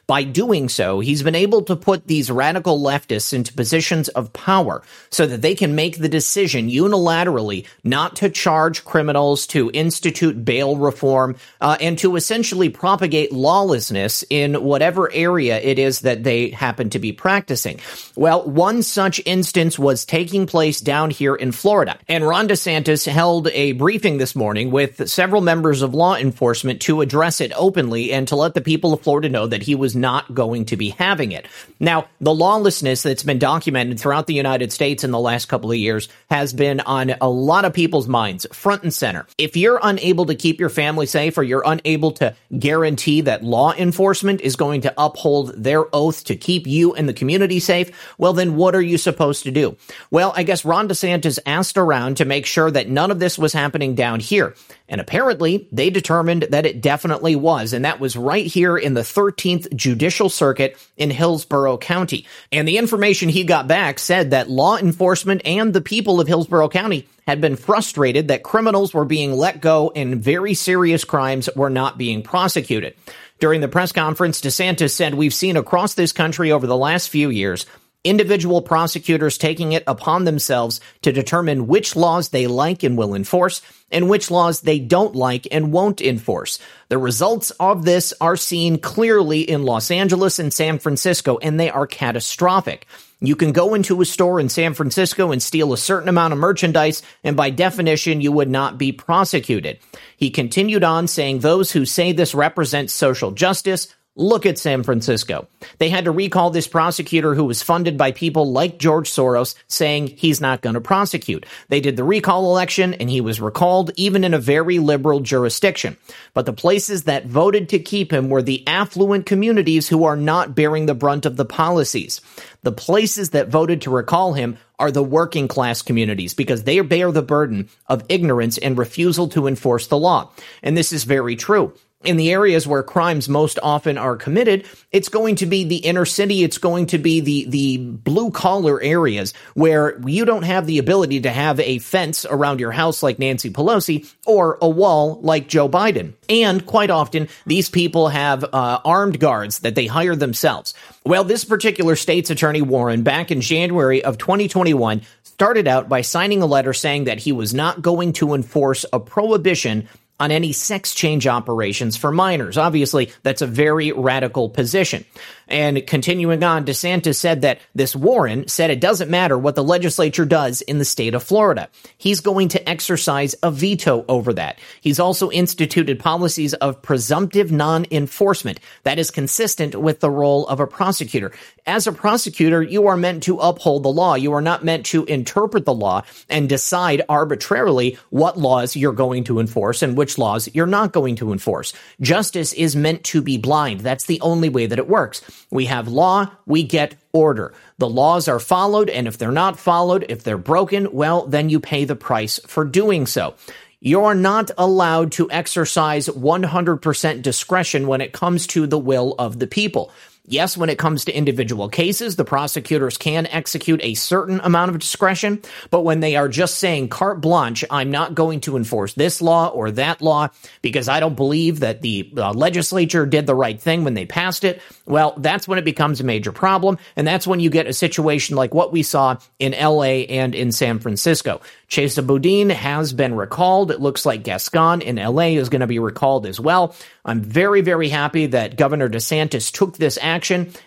By 0.08 0.24
doing 0.24 0.70
so, 0.70 1.00
he's 1.00 1.22
been 1.22 1.34
able 1.34 1.60
to 1.64 1.76
put 1.76 2.06
these 2.06 2.30
radical 2.30 2.80
leftists 2.80 3.34
into 3.34 3.52
positions 3.52 4.08
of 4.08 4.32
power 4.32 4.82
so 5.10 5.26
that 5.26 5.42
they 5.42 5.54
can 5.54 5.74
make 5.74 5.98
the 5.98 6.08
decision 6.08 6.70
unilaterally 6.70 7.66
not 7.84 8.16
to 8.16 8.30
charge 8.30 8.86
criminals, 8.86 9.46
to 9.48 9.70
institute 9.74 10.46
bail 10.46 10.78
reform, 10.78 11.36
uh, 11.60 11.76
and 11.78 11.98
to 11.98 12.16
essentially 12.16 12.70
propagate 12.70 13.32
lawlessness 13.32 14.24
in 14.30 14.54
whatever 14.54 15.12
area 15.12 15.60
it 15.60 15.78
is 15.78 16.00
that 16.00 16.24
they 16.24 16.48
happen 16.48 16.88
to 16.88 16.98
be 16.98 17.12
practicing. 17.12 17.78
Well, 18.16 18.48
one 18.48 18.82
such 18.82 19.20
instance 19.26 19.78
was 19.78 20.06
taking 20.06 20.46
place 20.46 20.80
down 20.80 21.10
here 21.10 21.34
in 21.34 21.52
Florida, 21.52 21.98
and 22.08 22.26
Ron 22.26 22.48
DeSantis 22.48 23.06
held 23.06 23.48
a 23.48 23.72
briefing 23.72 24.16
this 24.16 24.34
morning 24.34 24.70
with 24.70 25.06
several 25.06 25.42
members 25.42 25.82
of 25.82 25.92
law 25.92 26.16
enforcement 26.16 26.80
to 26.80 27.02
address 27.02 27.42
it 27.42 27.52
openly 27.54 28.10
and 28.10 28.26
to 28.28 28.36
let 28.36 28.54
the 28.54 28.62
people 28.62 28.94
of 28.94 29.02
Florida 29.02 29.28
know 29.28 29.46
that 29.46 29.64
he 29.64 29.74
was 29.74 29.97
not 30.00 30.34
going 30.34 30.66
to 30.66 30.76
be 30.76 30.90
having 30.90 31.32
it. 31.32 31.46
Now, 31.80 32.08
the 32.20 32.34
lawlessness 32.34 33.02
that's 33.02 33.22
been 33.22 33.38
documented 33.38 34.00
throughout 34.00 34.26
the 34.26 34.34
United 34.34 34.72
States 34.72 35.04
in 35.04 35.10
the 35.10 35.18
last 35.18 35.46
couple 35.46 35.70
of 35.70 35.76
years 35.76 36.08
has 36.30 36.52
been 36.52 36.80
on 36.80 37.14
a 37.20 37.28
lot 37.28 37.64
of 37.64 37.72
people's 37.72 38.08
minds, 38.08 38.46
front 38.52 38.82
and 38.82 38.92
center. 38.92 39.26
If 39.38 39.56
you're 39.56 39.80
unable 39.82 40.26
to 40.26 40.34
keep 40.34 40.60
your 40.60 40.68
family 40.68 41.06
safe 41.06 41.38
or 41.38 41.42
you're 41.42 41.62
unable 41.64 42.12
to 42.12 42.34
guarantee 42.58 43.22
that 43.22 43.44
law 43.44 43.72
enforcement 43.72 44.40
is 44.40 44.56
going 44.56 44.82
to 44.82 44.94
uphold 44.96 45.54
their 45.56 45.84
oath 45.94 46.24
to 46.24 46.36
keep 46.36 46.66
you 46.66 46.94
and 46.94 47.08
the 47.08 47.14
community 47.14 47.60
safe, 47.60 47.90
well, 48.18 48.32
then 48.32 48.56
what 48.56 48.74
are 48.74 48.82
you 48.82 48.98
supposed 48.98 49.44
to 49.44 49.50
do? 49.50 49.76
Well, 50.10 50.32
I 50.36 50.42
guess 50.42 50.64
Ron 50.64 50.88
DeSantis 50.88 51.38
asked 51.46 51.76
around 51.76 52.16
to 52.18 52.24
make 52.24 52.46
sure 52.46 52.70
that 52.70 52.88
none 52.88 53.10
of 53.10 53.18
this 53.18 53.38
was 53.38 53.52
happening 53.52 53.94
down 53.94 54.20
here. 54.20 54.54
And 54.88 55.00
apparently, 55.00 55.68
they 55.70 55.90
determined 55.90 56.44
that 56.50 56.64
it 56.64 56.80
definitely 56.80 57.36
was. 57.36 57.72
And 57.72 57.84
that 57.84 58.00
was 58.00 58.16
right 58.16 58.46
here 58.46 58.76
in 58.76 58.94
the 58.94 59.02
13th 59.02 59.74
Judicial 59.76 60.30
Circuit 60.30 60.76
in 60.96 61.10
Hillsborough 61.10 61.78
County. 61.78 62.26
And 62.50 62.66
the 62.66 62.78
information 62.78 63.28
he 63.28 63.44
got 63.44 63.68
back 63.68 63.98
said 63.98 64.30
that 64.30 64.48
law 64.48 64.78
enforcement 64.78 65.42
and 65.44 65.74
the 65.74 65.82
people 65.82 66.20
of 66.20 66.28
Hillsborough 66.28 66.70
County 66.70 67.06
had 67.26 67.42
been 67.42 67.56
frustrated 67.56 68.28
that 68.28 68.42
criminals 68.42 68.94
were 68.94 69.04
being 69.04 69.32
let 69.32 69.60
go 69.60 69.92
and 69.94 70.22
very 70.22 70.54
serious 70.54 71.04
crimes 71.04 71.50
were 71.54 71.68
not 71.68 71.98
being 71.98 72.22
prosecuted. 72.22 72.94
During 73.38 73.60
the 73.60 73.68
press 73.68 73.92
conference, 73.92 74.40
DeSantis 74.40 74.90
said, 74.90 75.14
We've 75.14 75.34
seen 75.34 75.56
across 75.56 75.94
this 75.94 76.12
country 76.12 76.50
over 76.50 76.66
the 76.66 76.76
last 76.76 77.08
few 77.08 77.30
years 77.30 77.66
individual 78.04 78.62
prosecutors 78.62 79.38
taking 79.38 79.72
it 79.72 79.84
upon 79.86 80.24
themselves 80.24 80.80
to 81.02 81.12
determine 81.12 81.66
which 81.66 81.96
laws 81.96 82.28
they 82.28 82.46
like 82.46 82.82
and 82.82 82.96
will 82.96 83.14
enforce 83.14 83.60
and 83.90 84.08
which 84.08 84.30
laws 84.30 84.60
they 84.60 84.78
don't 84.78 85.14
like 85.14 85.48
and 85.50 85.72
won't 85.72 86.00
enforce. 86.00 86.58
The 86.88 86.98
results 86.98 87.50
of 87.52 87.84
this 87.84 88.12
are 88.20 88.36
seen 88.36 88.78
clearly 88.78 89.40
in 89.40 89.62
Los 89.62 89.90
Angeles 89.90 90.38
and 90.38 90.52
San 90.52 90.78
Francisco, 90.78 91.38
and 91.38 91.58
they 91.58 91.70
are 91.70 91.86
catastrophic. 91.86 92.86
You 93.20 93.34
can 93.34 93.50
go 93.50 93.74
into 93.74 94.00
a 94.00 94.04
store 94.04 94.38
in 94.38 94.48
San 94.48 94.74
Francisco 94.74 95.32
and 95.32 95.42
steal 95.42 95.72
a 95.72 95.78
certain 95.78 96.08
amount 96.08 96.32
of 96.32 96.38
merchandise, 96.38 97.02
and 97.24 97.36
by 97.36 97.50
definition, 97.50 98.20
you 98.20 98.30
would 98.30 98.48
not 98.48 98.78
be 98.78 98.92
prosecuted. 98.92 99.80
He 100.16 100.30
continued 100.30 100.84
on 100.84 101.08
saying 101.08 101.40
those 101.40 101.72
who 101.72 101.84
say 101.84 102.12
this 102.12 102.34
represents 102.34 102.92
social 102.92 103.32
justice 103.32 103.92
Look 104.20 104.46
at 104.46 104.58
San 104.58 104.82
Francisco. 104.82 105.46
They 105.78 105.90
had 105.90 106.06
to 106.06 106.10
recall 106.10 106.50
this 106.50 106.66
prosecutor 106.66 107.36
who 107.36 107.44
was 107.44 107.62
funded 107.62 107.96
by 107.96 108.10
people 108.10 108.50
like 108.50 108.76
George 108.76 109.08
Soros 109.08 109.54
saying 109.68 110.08
he's 110.08 110.40
not 110.40 110.60
going 110.60 110.74
to 110.74 110.80
prosecute. 110.80 111.46
They 111.68 111.80
did 111.80 111.96
the 111.96 112.02
recall 112.02 112.46
election 112.46 112.94
and 112.94 113.08
he 113.08 113.20
was 113.20 113.40
recalled 113.40 113.92
even 113.94 114.24
in 114.24 114.34
a 114.34 114.40
very 114.40 114.80
liberal 114.80 115.20
jurisdiction. 115.20 115.96
But 116.34 116.46
the 116.46 116.52
places 116.52 117.04
that 117.04 117.26
voted 117.26 117.68
to 117.68 117.78
keep 117.78 118.12
him 118.12 118.28
were 118.28 118.42
the 118.42 118.66
affluent 118.66 119.24
communities 119.24 119.88
who 119.88 120.02
are 120.02 120.16
not 120.16 120.52
bearing 120.52 120.86
the 120.86 120.96
brunt 120.96 121.24
of 121.24 121.36
the 121.36 121.44
policies. 121.44 122.20
The 122.64 122.72
places 122.72 123.30
that 123.30 123.50
voted 123.50 123.82
to 123.82 123.90
recall 123.90 124.32
him 124.32 124.58
are 124.80 124.90
the 124.90 125.02
working 125.02 125.46
class 125.46 125.80
communities 125.80 126.34
because 126.34 126.64
they 126.64 126.80
bear 126.80 127.12
the 127.12 127.22
burden 127.22 127.68
of 127.86 128.02
ignorance 128.08 128.58
and 128.58 128.76
refusal 128.76 129.28
to 129.28 129.46
enforce 129.46 129.86
the 129.86 129.96
law. 129.96 130.32
And 130.60 130.76
this 130.76 130.92
is 130.92 131.04
very 131.04 131.36
true 131.36 131.72
in 132.04 132.16
the 132.16 132.30
areas 132.30 132.64
where 132.64 132.84
crimes 132.84 133.28
most 133.28 133.58
often 133.60 133.98
are 133.98 134.14
committed, 134.14 134.64
it's 134.92 135.08
going 135.08 135.34
to 135.34 135.46
be 135.46 135.64
the 135.64 135.78
inner 135.78 136.04
city. 136.04 136.44
It's 136.44 136.58
going 136.58 136.86
to 136.86 136.98
be 136.98 137.18
the, 137.18 137.46
the 137.48 137.78
blue 137.78 138.30
collar 138.30 138.80
areas 138.80 139.34
where 139.54 139.98
you 140.06 140.24
don't 140.24 140.44
have 140.44 140.66
the 140.66 140.78
ability 140.78 141.22
to 141.22 141.30
have 141.30 141.58
a 141.58 141.80
fence 141.80 142.24
around 142.24 142.60
your 142.60 142.70
house 142.70 143.02
like 143.02 143.18
Nancy 143.18 143.50
Pelosi 143.50 144.08
or 144.26 144.58
a 144.62 144.68
wall 144.68 145.18
like 145.22 145.48
Joe 145.48 145.68
Biden. 145.68 146.14
And 146.28 146.64
quite 146.64 146.90
often, 146.90 147.28
these 147.46 147.68
people 147.68 148.08
have 148.08 148.44
uh, 148.44 148.80
armed 148.84 149.18
guards 149.18 149.58
that 149.60 149.74
they 149.74 149.86
hire 149.86 150.14
themselves. 150.14 150.74
Well, 151.04 151.24
this 151.24 151.44
particular 151.44 151.96
state's 151.96 152.30
attorney, 152.30 152.62
Warren, 152.62 153.02
back 153.02 153.32
in 153.32 153.40
January 153.40 154.04
of 154.04 154.18
2021, 154.18 155.02
started 155.24 155.66
out 155.66 155.88
by 155.88 156.02
signing 156.02 156.42
a 156.42 156.46
letter 156.46 156.72
saying 156.72 157.04
that 157.04 157.18
he 157.18 157.32
was 157.32 157.52
not 157.52 157.82
going 157.82 158.12
to 158.14 158.34
enforce 158.34 158.84
a 158.92 159.00
prohibition 159.00 159.88
on 160.20 160.30
any 160.30 160.52
sex 160.52 160.94
change 160.94 161.26
operations 161.26 161.96
for 161.96 162.10
minors. 162.10 162.58
Obviously, 162.58 163.10
that's 163.22 163.42
a 163.42 163.46
very 163.46 163.92
radical 163.92 164.48
position. 164.48 165.04
And 165.48 165.86
continuing 165.86 166.42
on, 166.44 166.66
DeSantis 166.66 167.16
said 167.16 167.42
that 167.42 167.60
this 167.74 167.96
Warren 167.96 168.48
said 168.48 168.70
it 168.70 168.80
doesn't 168.80 169.10
matter 169.10 169.38
what 169.38 169.54
the 169.54 169.64
legislature 169.64 170.26
does 170.26 170.60
in 170.60 170.78
the 170.78 170.84
state 170.84 171.14
of 171.14 171.22
Florida. 171.22 171.68
He's 171.96 172.20
going 172.20 172.48
to 172.48 172.68
exercise 172.68 173.34
a 173.42 173.50
veto 173.50 174.04
over 174.08 174.34
that. 174.34 174.58
He's 174.80 175.00
also 175.00 175.30
instituted 175.30 175.98
policies 175.98 176.52
of 176.54 176.82
presumptive 176.82 177.50
non-enforcement 177.50 178.60
that 178.82 178.98
is 178.98 179.10
consistent 179.10 179.74
with 179.74 180.00
the 180.00 180.10
role 180.10 180.46
of 180.48 180.60
a 180.60 180.66
prosecutor. 180.66 181.32
As 181.66 181.86
a 181.86 181.92
prosecutor, 181.92 182.62
you 182.62 182.86
are 182.86 182.96
meant 182.96 183.22
to 183.24 183.38
uphold 183.38 183.82
the 183.82 183.88
law. 183.88 184.14
You 184.14 184.34
are 184.34 184.42
not 184.42 184.64
meant 184.64 184.86
to 184.86 185.04
interpret 185.06 185.64
the 185.64 185.74
law 185.74 186.02
and 186.28 186.48
decide 186.48 187.02
arbitrarily 187.08 187.98
what 188.10 188.38
laws 188.38 188.76
you're 188.76 188.92
going 188.92 189.24
to 189.24 189.40
enforce 189.40 189.82
and 189.82 189.96
which 189.96 190.18
laws 190.18 190.48
you're 190.54 190.66
not 190.66 190.92
going 190.92 191.16
to 191.16 191.32
enforce. 191.32 191.72
Justice 192.00 192.52
is 192.52 192.76
meant 192.76 193.04
to 193.04 193.22
be 193.22 193.38
blind. 193.38 193.80
That's 193.80 194.06
the 194.06 194.20
only 194.20 194.48
way 194.48 194.66
that 194.66 194.78
it 194.78 194.88
works. 194.88 195.22
We 195.50 195.66
have 195.66 195.88
law, 195.88 196.30
we 196.46 196.62
get 196.62 196.94
order. 197.12 197.54
The 197.78 197.88
laws 197.88 198.28
are 198.28 198.40
followed, 198.40 198.90
and 198.90 199.06
if 199.06 199.18
they're 199.18 199.32
not 199.32 199.58
followed, 199.58 200.06
if 200.08 200.22
they're 200.22 200.38
broken, 200.38 200.92
well, 200.92 201.26
then 201.26 201.48
you 201.48 201.60
pay 201.60 201.84
the 201.84 201.96
price 201.96 202.38
for 202.46 202.64
doing 202.64 203.06
so. 203.06 203.34
You're 203.80 204.14
not 204.14 204.50
allowed 204.58 205.12
to 205.12 205.30
exercise 205.30 206.08
100% 206.08 207.22
discretion 207.22 207.86
when 207.86 208.00
it 208.00 208.12
comes 208.12 208.48
to 208.48 208.66
the 208.66 208.78
will 208.78 209.14
of 209.18 209.38
the 209.38 209.46
people. 209.46 209.92
Yes, 210.30 210.58
when 210.58 210.68
it 210.68 210.78
comes 210.78 211.06
to 211.06 211.16
individual 211.16 211.70
cases, 211.70 212.16
the 212.16 212.24
prosecutors 212.24 212.98
can 212.98 213.26
execute 213.26 213.80
a 213.82 213.94
certain 213.94 214.40
amount 214.40 214.70
of 214.70 214.78
discretion, 214.78 215.40
but 215.70 215.80
when 215.80 216.00
they 216.00 216.16
are 216.16 216.28
just 216.28 216.58
saying 216.58 216.90
carte 216.90 217.22
blanche, 217.22 217.64
I'm 217.70 217.90
not 217.90 218.14
going 218.14 218.40
to 218.40 218.58
enforce 218.58 218.92
this 218.92 219.22
law 219.22 219.48
or 219.48 219.70
that 219.70 220.02
law 220.02 220.28
because 220.60 220.86
I 220.86 221.00
don't 221.00 221.16
believe 221.16 221.60
that 221.60 221.80
the 221.80 222.12
uh, 222.14 222.32
legislature 222.34 223.06
did 223.06 223.26
the 223.26 223.34
right 223.34 223.58
thing 223.58 223.84
when 223.84 223.94
they 223.94 224.04
passed 224.04 224.44
it, 224.44 224.60
well, 224.84 225.14
that's 225.16 225.48
when 225.48 225.58
it 225.58 225.64
becomes 225.64 226.00
a 226.00 226.04
major 226.04 226.32
problem. 226.32 226.78
And 226.94 227.06
that's 227.06 227.26
when 227.26 227.40
you 227.40 227.48
get 227.48 227.66
a 227.66 227.72
situation 227.72 228.36
like 228.36 228.52
what 228.52 228.70
we 228.70 228.82
saw 228.82 229.16
in 229.38 229.52
LA 229.52 230.04
and 230.08 230.34
in 230.34 230.52
San 230.52 230.78
Francisco. 230.78 231.40
Chesa 231.68 232.06
Boudin 232.06 232.50
has 232.50 232.92
been 232.92 233.14
recalled. 233.14 233.70
It 233.70 233.80
looks 233.80 234.06
like 234.06 234.24
Gascon 234.24 234.80
in 234.80 234.96
LA 234.96 235.36
is 235.36 235.50
going 235.50 235.60
to 235.60 235.66
be 235.66 235.78
recalled 235.78 236.26
as 236.26 236.40
well. 236.40 236.74
I'm 237.04 237.20
very, 237.20 237.60
very 237.60 237.88
happy 237.88 238.26
that 238.26 238.56
Governor 238.56 238.88
DeSantis 238.88 239.52
took 239.52 239.76
this 239.76 239.98
action, 240.00 240.17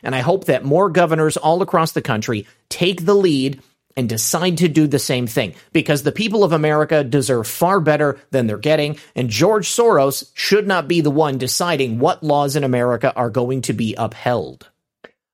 and 0.04 0.16
I 0.16 0.20
hope 0.20 0.46
that 0.46 0.66
more 0.66 0.90
governors 0.90 1.38
all 1.38 1.62
across 1.62 1.92
the 1.92 2.02
country 2.02 2.48
take 2.70 3.06
the 3.06 3.16
lead 3.16 3.62
and 3.98 4.08
decide 4.08 4.58
to 4.58 4.68
do 4.68 4.88
the 4.88 5.00
same 5.00 5.28
thing 5.28 5.54
because 5.74 6.04
the 6.04 6.12
people 6.12 6.44
of 6.44 6.52
America 6.52 7.04
deserve 7.04 7.48
far 7.48 7.80
better 7.80 8.20
than 8.32 8.48
they're 8.48 8.58
getting, 8.58 8.98
and 9.16 9.30
George 9.30 9.68
Soros 9.68 10.32
should 10.34 10.68
not 10.68 10.88
be 10.88 11.02
the 11.02 11.12
one 11.12 11.38
deciding 11.38 12.00
what 12.00 12.24
laws 12.24 12.56
in 12.56 12.64
America 12.64 13.14
are 13.16 13.30
going 13.30 13.62
to 13.64 13.74
be 13.74 13.96
upheld. 13.98 14.68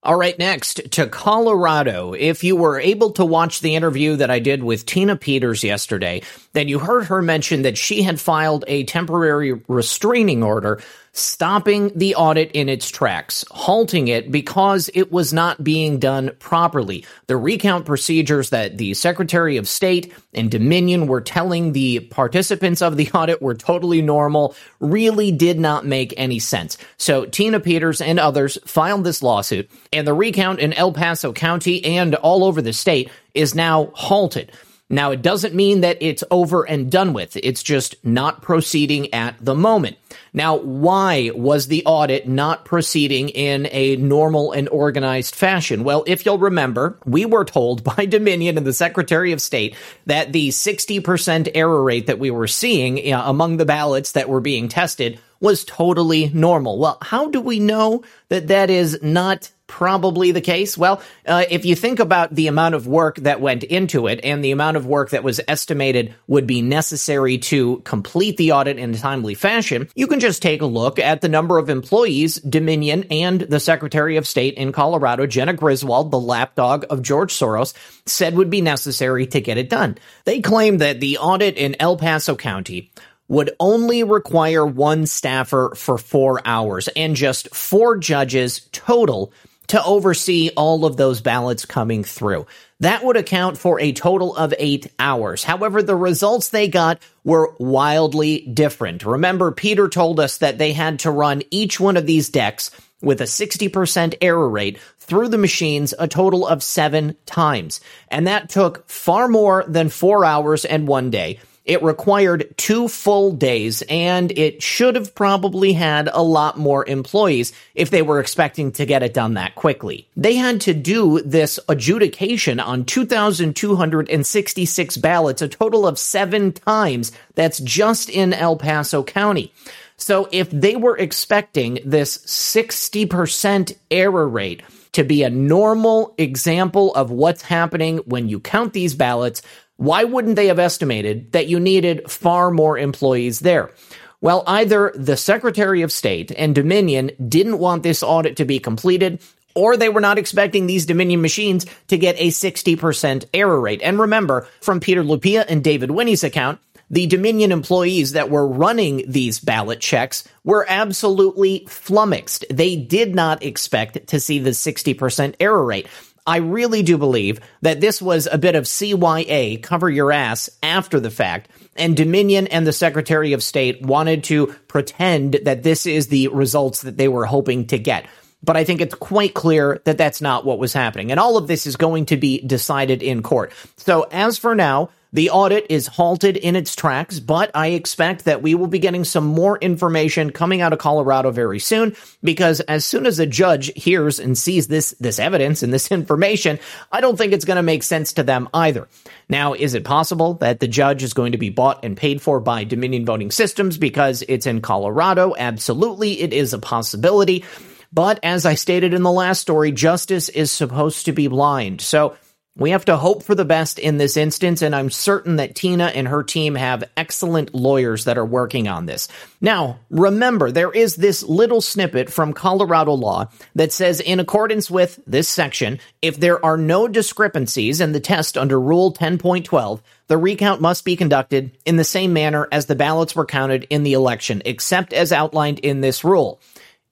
All 0.04 0.16
right, 0.16 0.40
next 0.40 0.94
to 0.94 1.08
Colorado. 1.08 2.14
If 2.14 2.44
you 2.44 2.56
were 2.56 2.80
able 2.80 3.12
to 3.14 3.26
watch 3.26 3.60
the 3.60 3.76
interview 3.76 4.16
that 4.16 4.30
I 4.30 4.40
did 4.40 4.64
with 4.64 4.86
Tina 4.86 5.18
Peters 5.18 5.64
yesterday, 5.64 6.22
then 6.54 6.70
you 6.70 6.80
heard 6.80 7.06
her 7.06 7.22
mention 7.22 7.64
that 7.64 7.78
she 7.78 8.04
had 8.04 8.18
filed 8.18 8.64
a 8.68 8.86
temporary 8.86 9.54
restraining 9.68 10.44
order 10.44 10.82
stopping 11.18 11.92
the 11.96 12.16
audit 12.16 12.52
in 12.52 12.70
its 12.70 12.90
tracks, 12.90 13.44
halting 13.50 14.08
it 14.08 14.32
because 14.32 14.90
it 14.94 15.12
was 15.12 15.34
not 15.34 15.64
being 15.64 16.00
done 16.00 16.32
properly. 16.40 17.06
The 17.28 17.38
recount 17.38 17.86
procedures 17.86 18.52
that 18.52 18.78
the 18.78 18.94
Secretary 18.94 19.58
of 19.58 19.68
State 19.68 20.14
and 20.34 20.52
Dominion 20.52 21.08
were 21.08 21.22
telling 21.22 21.74
the 21.74 22.02
participants 22.02 22.82
of 22.82 22.98
the 22.98 23.10
audit 23.14 23.42
were 23.42 23.56
totally 23.56 24.02
normal 24.02 24.56
really 24.80 25.32
did 25.32 25.60
not 25.60 25.86
make 25.86 26.14
any 26.18 26.40
sense. 26.40 26.78
So 26.98 27.26
Tina 27.26 27.60
Peters 27.60 28.02
and 28.02 28.20
others 28.20 28.58
filed 28.66 29.04
this 29.04 29.24
lawsuit, 29.24 29.70
and 29.92 30.08
the 30.08 30.14
recount 30.14 30.60
in 30.60 30.74
El 30.74 30.94
Paso 30.94 31.34
County 31.34 31.84
and 31.84 32.16
all 32.16 32.44
over 32.44 32.62
the 32.62 32.74
state 32.74 33.10
is 33.34 33.56
now 33.56 33.92
halted. 33.94 34.52
Now, 34.90 35.12
it 35.12 35.22
doesn't 35.22 35.54
mean 35.54 35.82
that 35.82 35.98
it's 36.00 36.24
over 36.32 36.64
and 36.64 36.90
done 36.90 37.12
with. 37.12 37.36
It's 37.36 37.62
just 37.62 37.96
not 38.06 38.42
proceeding 38.42 39.14
at 39.14 39.36
the 39.44 39.54
moment. 39.54 39.98
Now, 40.34 40.56
why 40.56 41.32
was 41.36 41.68
the 41.68 41.84
audit 41.86 42.26
not 42.26 42.64
proceeding 42.64 43.28
in 43.30 43.68
a 43.72 43.98
normal 43.98 44.54
and 44.54 44.70
organized 44.70 45.36
fashion? 45.36 45.84
Well, 45.84 46.06
if 46.08 46.26
you'll 46.26 46.38
remember, 46.38 46.98
we 47.06 47.26
were 47.26 47.44
told 47.44 47.84
by 47.96 48.06
Dominion 48.06 48.58
and 48.58 48.66
the 48.66 48.72
Secretary 48.72 49.34
of 49.34 49.42
State 49.42 49.76
that 50.06 50.32
the 50.32 50.50
60% 50.50 51.52
error 51.54 51.84
rate 51.84 52.08
that 52.08 52.20
we 52.20 52.32
were 52.32 52.48
seeing 52.48 52.98
you 52.98 53.12
know, 53.12 53.24
among 53.26 53.58
the 53.58 53.66
ballots 53.66 54.14
that 54.14 54.30
were 54.30 54.42
being 54.42 54.70
tested 54.70 55.20
was 55.42 55.66
totally 55.66 56.30
normal. 56.30 56.80
Well, 56.80 56.98
how 57.02 57.30
do 57.30 57.42
we 57.42 57.60
know 57.60 58.04
that 58.30 58.48
that 58.48 58.70
is 58.70 59.00
not 59.04 59.52
probably 59.68 60.32
the 60.32 60.42
case? 60.42 60.78
Well, 60.78 61.02
uh, 61.26 61.44
if 61.50 61.66
you 61.66 61.76
think 61.76 62.00
about 62.00 62.34
the 62.34 62.48
amount 62.48 62.76
of 62.76 62.88
work 62.88 63.18
that 63.18 63.42
went 63.42 63.64
into 63.64 64.08
it 64.08 64.22
and 64.24 64.44
the 64.44 64.52
amount 64.52 64.78
of 64.78 64.86
work 64.86 65.12
that 65.12 65.24
was 65.24 65.42
estimated 65.48 66.16
would 66.26 66.48
be 66.48 66.62
necessary 66.62 67.38
to 67.38 67.78
complete 67.80 68.38
the 68.38 68.54
audit 68.54 68.80
in 68.80 68.94
a 68.94 68.98
timely 68.98 69.36
fashion, 69.36 69.90
you 69.96 70.08
can 70.08 70.20
just 70.20 70.42
take 70.42 70.62
a 70.62 70.66
look 70.66 71.00
at 71.00 71.22
the 71.22 71.30
number 71.30 71.58
of 71.58 71.70
employees 71.70 72.36
Dominion 72.36 73.06
and 73.12 73.42
the 73.42 73.60
Secretary 73.60 74.18
of 74.18 74.26
State 74.26 74.56
in 74.56 74.72
Colorado, 74.72 75.28
Jena 75.28 75.54
Griswold, 75.54 76.12
the 76.12 76.20
lapdog 76.20 76.86
of 76.90 77.02
George 77.02 77.34
Soros, 77.34 77.74
said 78.06 78.36
would 78.36 78.50
be 78.50 78.62
necessary 78.62 79.28
to 79.28 79.42
get 79.42 79.58
it 79.58 79.70
done. 79.70 79.98
They 80.26 80.42
claim 80.42 80.80
that 80.80 81.00
the 81.00 81.18
audit 81.18 81.58
in 81.58 81.76
El 81.80 81.98
Paso 81.98 82.36
County 82.36 82.92
would 83.28 83.52
only 83.60 84.04
require 84.04 84.66
one 84.66 85.06
staffer 85.06 85.74
for 85.76 85.98
four 85.98 86.42
hours 86.46 86.88
and 86.90 87.16
just 87.16 87.54
four 87.54 87.98
judges 87.98 88.70
total 88.72 89.34
to 89.68 89.84
oversee 89.84 90.50
all 90.56 90.86
of 90.86 90.98
those 90.98 91.22
ballots 91.22 91.66
coming 91.66 92.04
through. 92.04 92.48
That 92.80 93.04
would 93.04 93.18
account 93.18 93.58
for 93.58 93.80
a 93.80 93.92
total 93.92 94.36
of 94.36 94.54
eight 94.60 94.92
hours. 95.00 95.44
However, 95.44 95.82
the 95.82 95.96
results 95.96 96.50
they 96.50 96.68
got 96.68 97.02
were 97.24 97.56
wildly 97.60 98.42
different. 98.42 99.06
Remember, 99.06 99.52
Peter 99.52 99.90
told 99.90 100.20
us 100.20 100.38
that 100.38 100.58
they 100.58 100.74
had 100.74 101.00
to 101.00 101.12
run 101.12 101.44
each 101.52 101.80
one 101.80 101.98
of 101.98 102.06
these 102.06 102.30
decks 102.30 102.72
with 103.02 103.22
a 103.22 103.26
60% 103.26 104.16
error 104.22 104.50
rate 104.50 104.80
through 105.00 105.30
the 105.30 105.38
machines 105.38 105.94
a 105.98 106.08
total 106.08 106.46
of 106.48 106.64
seven 106.64 107.16
times. 107.26 107.80
And 108.10 108.28
that 108.28 108.50
took 108.50 108.90
far 108.90 109.28
more 109.28 109.64
than 109.68 109.90
four 109.90 110.26
hours 110.26 110.66
and 110.66 110.88
one 110.88 111.10
day. 111.10 111.40
It 111.68 111.84
required 111.84 112.56
two 112.56 112.88
full 112.88 113.34
days, 113.34 113.84
and 113.90 114.32
it 114.32 114.64
should 114.64 114.96
have 114.96 115.14
probably 115.14 115.74
had 115.74 116.10
a 116.12 116.24
lot 116.24 116.58
more 116.58 116.88
employees 116.88 117.52
if 117.76 117.90
they 117.90 118.02
were 118.02 118.22
expecting 118.22 118.72
to 118.72 118.86
get 118.86 119.04
it 119.04 119.14
done 119.14 119.34
that 119.34 119.56
quickly. 119.56 120.08
They 120.16 120.36
had 120.36 120.62
to 120.62 120.74
do 120.74 121.20
this 121.22 121.60
adjudication 121.68 122.62
on 122.62 122.86
2,266 122.86 124.98
ballots, 124.98 125.42
a 125.42 125.50
total 125.50 125.86
of 125.86 126.00
seven 126.00 126.54
times. 126.54 127.12
That's 127.36 127.60
just 127.60 128.10
in 128.10 128.32
El 128.32 128.56
Paso 128.56 129.04
County. 129.04 129.52
So 129.98 130.30
if 130.32 130.50
they 130.50 130.78
were 130.78 130.98
expecting 130.98 131.80
this 131.84 132.20
60% 132.20 133.76
error 133.92 134.30
rate, 134.30 134.64
to 134.94 135.04
be 135.04 135.22
a 135.22 135.30
normal 135.30 136.16
example 136.18 136.96
of 136.96 137.12
what's 137.12 137.42
happening 137.44 137.98
when 138.06 138.30
you 138.30 138.40
count 138.40 138.74
these 138.74 138.96
ballots, 138.96 139.44
why 139.78 140.04
wouldn't 140.04 140.36
they 140.36 140.48
have 140.48 140.60
estimated 140.60 141.32
that 141.32 141.48
you 141.48 141.60
needed 141.60 142.12
far 142.12 142.52
more 142.52 142.78
employees 142.78 143.40
there? 143.40 143.72
Well, 144.20 144.44
either 144.48 144.92
the 144.96 145.18
Secretary 145.18 145.84
of 145.84 145.92
State 145.92 146.32
and 146.36 146.56
Dominion 146.56 147.12
didn't 147.30 147.60
want 147.60 147.84
this 147.84 148.02
audit 148.02 148.38
to 148.38 148.46
be 148.46 148.60
completed, 148.60 149.22
or 149.54 149.78
they 149.78 149.90
were 149.90 150.02
not 150.02 150.18
expecting 150.18 150.66
these 150.66 150.88
Dominion 150.88 151.22
machines 151.22 151.66
to 151.88 151.98
get 151.98 152.16
a 152.18 152.30
60% 152.30 153.26
error 153.34 153.60
rate. 153.60 153.82
And 153.84 154.00
remember, 154.00 154.48
from 154.62 154.80
Peter 154.80 155.04
Lupia 155.04 155.46
and 155.48 155.64
David 155.64 155.92
Winnie's 155.92 156.24
account, 156.24 156.60
the 156.90 157.06
Dominion 157.06 157.52
employees 157.52 158.14
that 158.14 158.30
were 158.30 158.48
running 158.48 159.04
these 159.08 159.40
ballot 159.40 159.80
checks 159.80 160.28
were 160.44 160.66
absolutely 160.68 161.66
flummoxed. 161.68 162.46
They 162.50 162.76
did 162.76 163.14
not 163.14 163.44
expect 163.44 164.08
to 164.08 164.20
see 164.20 164.40
the 164.40 164.52
60% 164.52 165.36
error 165.40 165.64
rate. 165.64 165.88
I 166.28 166.38
really 166.38 166.84
do 166.84 166.98
believe 166.98 167.40
that 167.62 167.80
this 167.80 168.02
was 168.02 168.28
a 168.30 168.38
bit 168.38 168.56
of 168.56 168.66
CYA, 168.66 169.64
cover 169.64 169.90
your 169.90 170.12
ass, 170.12 170.50
after 170.62 171.00
the 171.00 171.10
fact. 171.10 171.50
And 171.78 171.96
Dominion 171.96 172.48
and 172.48 172.68
the 172.68 172.74
Secretary 172.74 173.32
of 173.32 173.42
State 173.42 173.82
wanted 173.82 174.26
to 174.26 174.48
pretend 174.68 175.40
that 175.46 175.64
this 175.64 175.86
is 175.86 176.08
the 176.08 176.28
results 176.28 176.82
that 176.82 176.98
they 176.98 177.08
were 177.08 177.26
hoping 177.26 177.68
to 177.68 177.80
get. 177.80 178.08
But 178.44 178.58
I 178.58 178.66
think 178.66 178.82
it's 178.82 178.94
quite 178.94 179.34
clear 179.34 179.82
that 179.86 179.98
that's 179.98 180.22
not 180.22 180.46
what 180.46 180.60
was 180.60 180.74
happening. 180.74 181.12
And 181.12 181.20
all 181.20 181.38
of 181.38 181.48
this 181.48 181.66
is 181.66 181.76
going 181.76 182.08
to 182.08 182.18
be 182.18 182.42
decided 182.42 183.02
in 183.02 183.24
court. 183.24 183.54
So 183.78 184.04
as 184.12 184.38
for 184.38 184.54
now, 184.54 184.90
the 185.14 185.30
audit 185.30 185.66
is 185.70 185.88
halted 185.88 186.36
in 186.38 186.56
its 186.56 186.76
tracks, 186.76 187.20
but 187.20 187.50
I 187.56 187.68
expect 187.68 188.26
that 188.26 188.42
we 188.42 188.56
will 188.56 188.68
be 188.68 188.80
getting 188.80 189.04
some 189.04 189.26
more 189.26 189.58
information 189.58 190.32
coming 190.32 190.62
out 190.62 190.74
of 190.74 190.80
Colorado 190.80 191.32
very 191.32 191.60
soon 191.60 191.96
because 192.24 192.60
as 192.62 192.86
soon 192.86 193.06
as 193.06 193.18
a 193.20 193.26
judge 193.26 193.72
hears 193.76 194.20
and 194.20 194.38
sees 194.38 194.68
this 194.68 194.92
this 195.00 195.20
evidence 195.20 195.64
and 195.64 195.74
this 195.74 195.92
information, 195.92 196.60
I 196.92 197.02
don't 197.02 197.18
think 197.18 197.34
it's 197.34 197.46
going 197.46 197.58
to 197.58 197.64
make 197.64 197.84
sense 197.84 198.14
to 198.14 198.24
them 198.24 198.50
either. 198.54 198.88
Now, 199.30 199.54
is 199.54 199.74
it 199.74 199.86
possible 199.86 200.36
that 200.36 200.60
the 200.60 200.68
judge 200.68 201.04
is 201.04 201.14
going 201.14 201.32
to 201.32 201.38
be 201.38 201.50
bought 201.50 201.84
and 201.84 201.96
paid 201.96 202.22
for 202.22 202.40
by 202.40 202.64
Dominion 202.64 203.06
Voting 203.06 203.32
Systems 203.32 203.78
because 203.78 204.24
it's 204.28 204.46
in 204.46 204.62
Colorado? 204.62 205.36
Absolutely, 205.38 206.22
it 206.22 206.34
is 206.34 206.54
a 206.54 206.60
possibility. 206.60 207.46
But 207.94 208.20
as 208.24 208.46
I 208.46 208.56
stated 208.56 208.94
in 208.94 209.04
the 209.04 209.12
last 209.12 209.42
story, 209.42 209.72
justice 209.72 210.28
is 210.30 210.52
supposed 210.52 211.06
to 211.06 211.14
be 211.14 211.28
blind. 211.28 211.82
So 211.82 212.18
we 212.58 212.72
have 212.72 212.86
to 212.86 212.98
hope 212.98 213.24
for 213.24 213.36
the 213.36 213.46
best 213.46 213.78
in 213.78 213.98
this 213.98 214.18
instance, 214.18 214.62
and 214.62 214.76
I'm 214.76 214.90
certain 214.90 215.36
that 215.36 215.56
Tina 215.56 215.86
and 215.86 216.08
her 216.08 216.24
team 216.24 216.56
have 216.56 216.90
excellent 216.98 217.54
lawyers 217.54 218.06
that 218.06 218.18
are 218.18 218.26
working 218.26 218.68
on 218.68 218.88
this. 218.88 219.08
Now, 219.40 219.80
remember, 219.90 220.52
there 220.52 220.72
is 220.72 220.96
this 220.96 221.22
little 221.22 221.62
snippet 221.62 222.10
from 222.10 222.34
Colorado 222.34 222.94
law 222.94 223.30
that 223.54 223.72
says, 223.72 224.00
in 224.00 224.20
accordance 224.20 224.72
with 224.72 225.00
this 225.06 225.30
section, 225.30 225.80
if 226.02 226.20
there 226.20 226.44
are 226.44 226.58
no 226.58 226.88
discrepancies 226.88 227.80
in 227.80 227.92
the 227.92 228.00
test 228.00 228.38
under 228.38 228.60
Rule 228.60 228.92
10.12, 228.92 229.82
the 230.08 230.18
recount 230.18 230.60
must 230.60 230.84
be 230.84 230.96
conducted 230.96 231.52
in 231.66 231.76
the 231.76 231.84
same 231.84 232.14
manner 232.14 232.48
as 232.52 232.66
the 232.66 232.76
ballots 232.76 233.16
were 233.16 233.26
counted 233.26 233.68
in 233.70 233.84
the 233.84 233.94
election, 233.94 234.42
except 234.46 234.94
as 234.94 235.12
outlined 235.12 235.60
in 235.60 235.82
this 235.82 236.04
rule. 236.04 236.40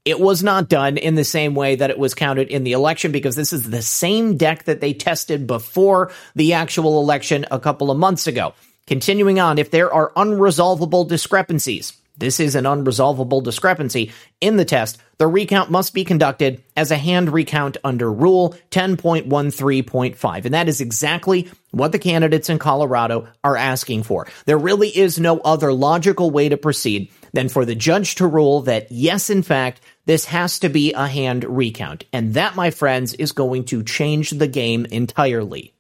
It 0.06 0.20
was 0.20 0.44
not 0.44 0.70
done 0.70 0.98
in 0.98 1.16
the 1.16 1.24
same 1.24 1.56
way 1.56 1.76
that 1.76 1.90
it 1.90 1.98
was 1.98 2.14
counted 2.14 2.50
in 2.50 2.64
the 2.64 2.74
election 2.74 3.12
because 3.12 3.36
this 3.36 3.52
is 3.52 3.70
the 3.70 3.82
same 3.82 4.38
deck 4.38 4.66
that 4.66 4.80
they 4.80 4.94
tested 4.94 5.48
before 5.48 6.12
the 6.36 6.54
actual 6.54 7.02
election 7.02 7.46
a 7.50 7.60
couple 7.60 7.90
of 7.90 7.98
months 7.98 8.28
ago. 8.28 8.54
Continuing 8.86 9.40
on, 9.40 9.58
if 9.58 9.72
there 9.72 9.92
are 9.92 10.12
unresolvable 10.16 11.08
discrepancies, 11.08 11.94
this 12.18 12.40
is 12.40 12.56
an 12.56 12.64
unresolvable 12.64 13.44
discrepancy 13.44 14.12
in 14.40 14.58
the 14.58 14.64
test. 14.64 15.00
The 15.18 15.28
recount 15.28 15.72
must 15.72 15.94
be 15.94 16.06
conducted 16.06 16.64
as 16.78 16.92
a 16.92 16.98
hand 16.98 17.34
recount 17.34 17.78
under 17.84 18.12
Rule 18.12 18.56
10.13.5. 18.72 20.46
And 20.46 20.54
that 20.54 20.70
is 20.70 20.82
exactly 20.82 21.50
what 21.72 21.92
the 21.92 22.00
candidates 22.00 22.50
in 22.50 22.60
Colorado 22.60 23.28
are 23.44 23.58
asking 23.58 24.04
for. 24.04 24.28
There 24.46 24.58
really 24.58 24.90
is 24.90 25.20
no 25.20 25.40
other 25.40 25.74
logical 25.74 26.32
way 26.32 26.48
to 26.48 26.58
proceed 26.58 27.12
than 27.34 27.50
for 27.50 27.66
the 27.66 27.76
judge 27.76 28.16
to 28.16 28.28
rule 28.28 28.62
that, 28.62 28.92
yes, 28.92 29.30
in 29.30 29.44
fact, 29.44 29.82
this 30.06 30.26
has 30.26 30.60
to 30.60 30.70
be 30.70 30.94
a 30.94 31.08
hand 31.08 31.44
recount. 31.44 32.06
And 32.14 32.34
that, 32.36 32.56
my 32.56 32.72
friends, 32.72 33.14
is 33.14 33.32
going 33.32 33.66
to 33.66 33.84
change 33.84 34.32
the 34.32 34.48
game 34.48 34.86
entirely. 34.86 35.74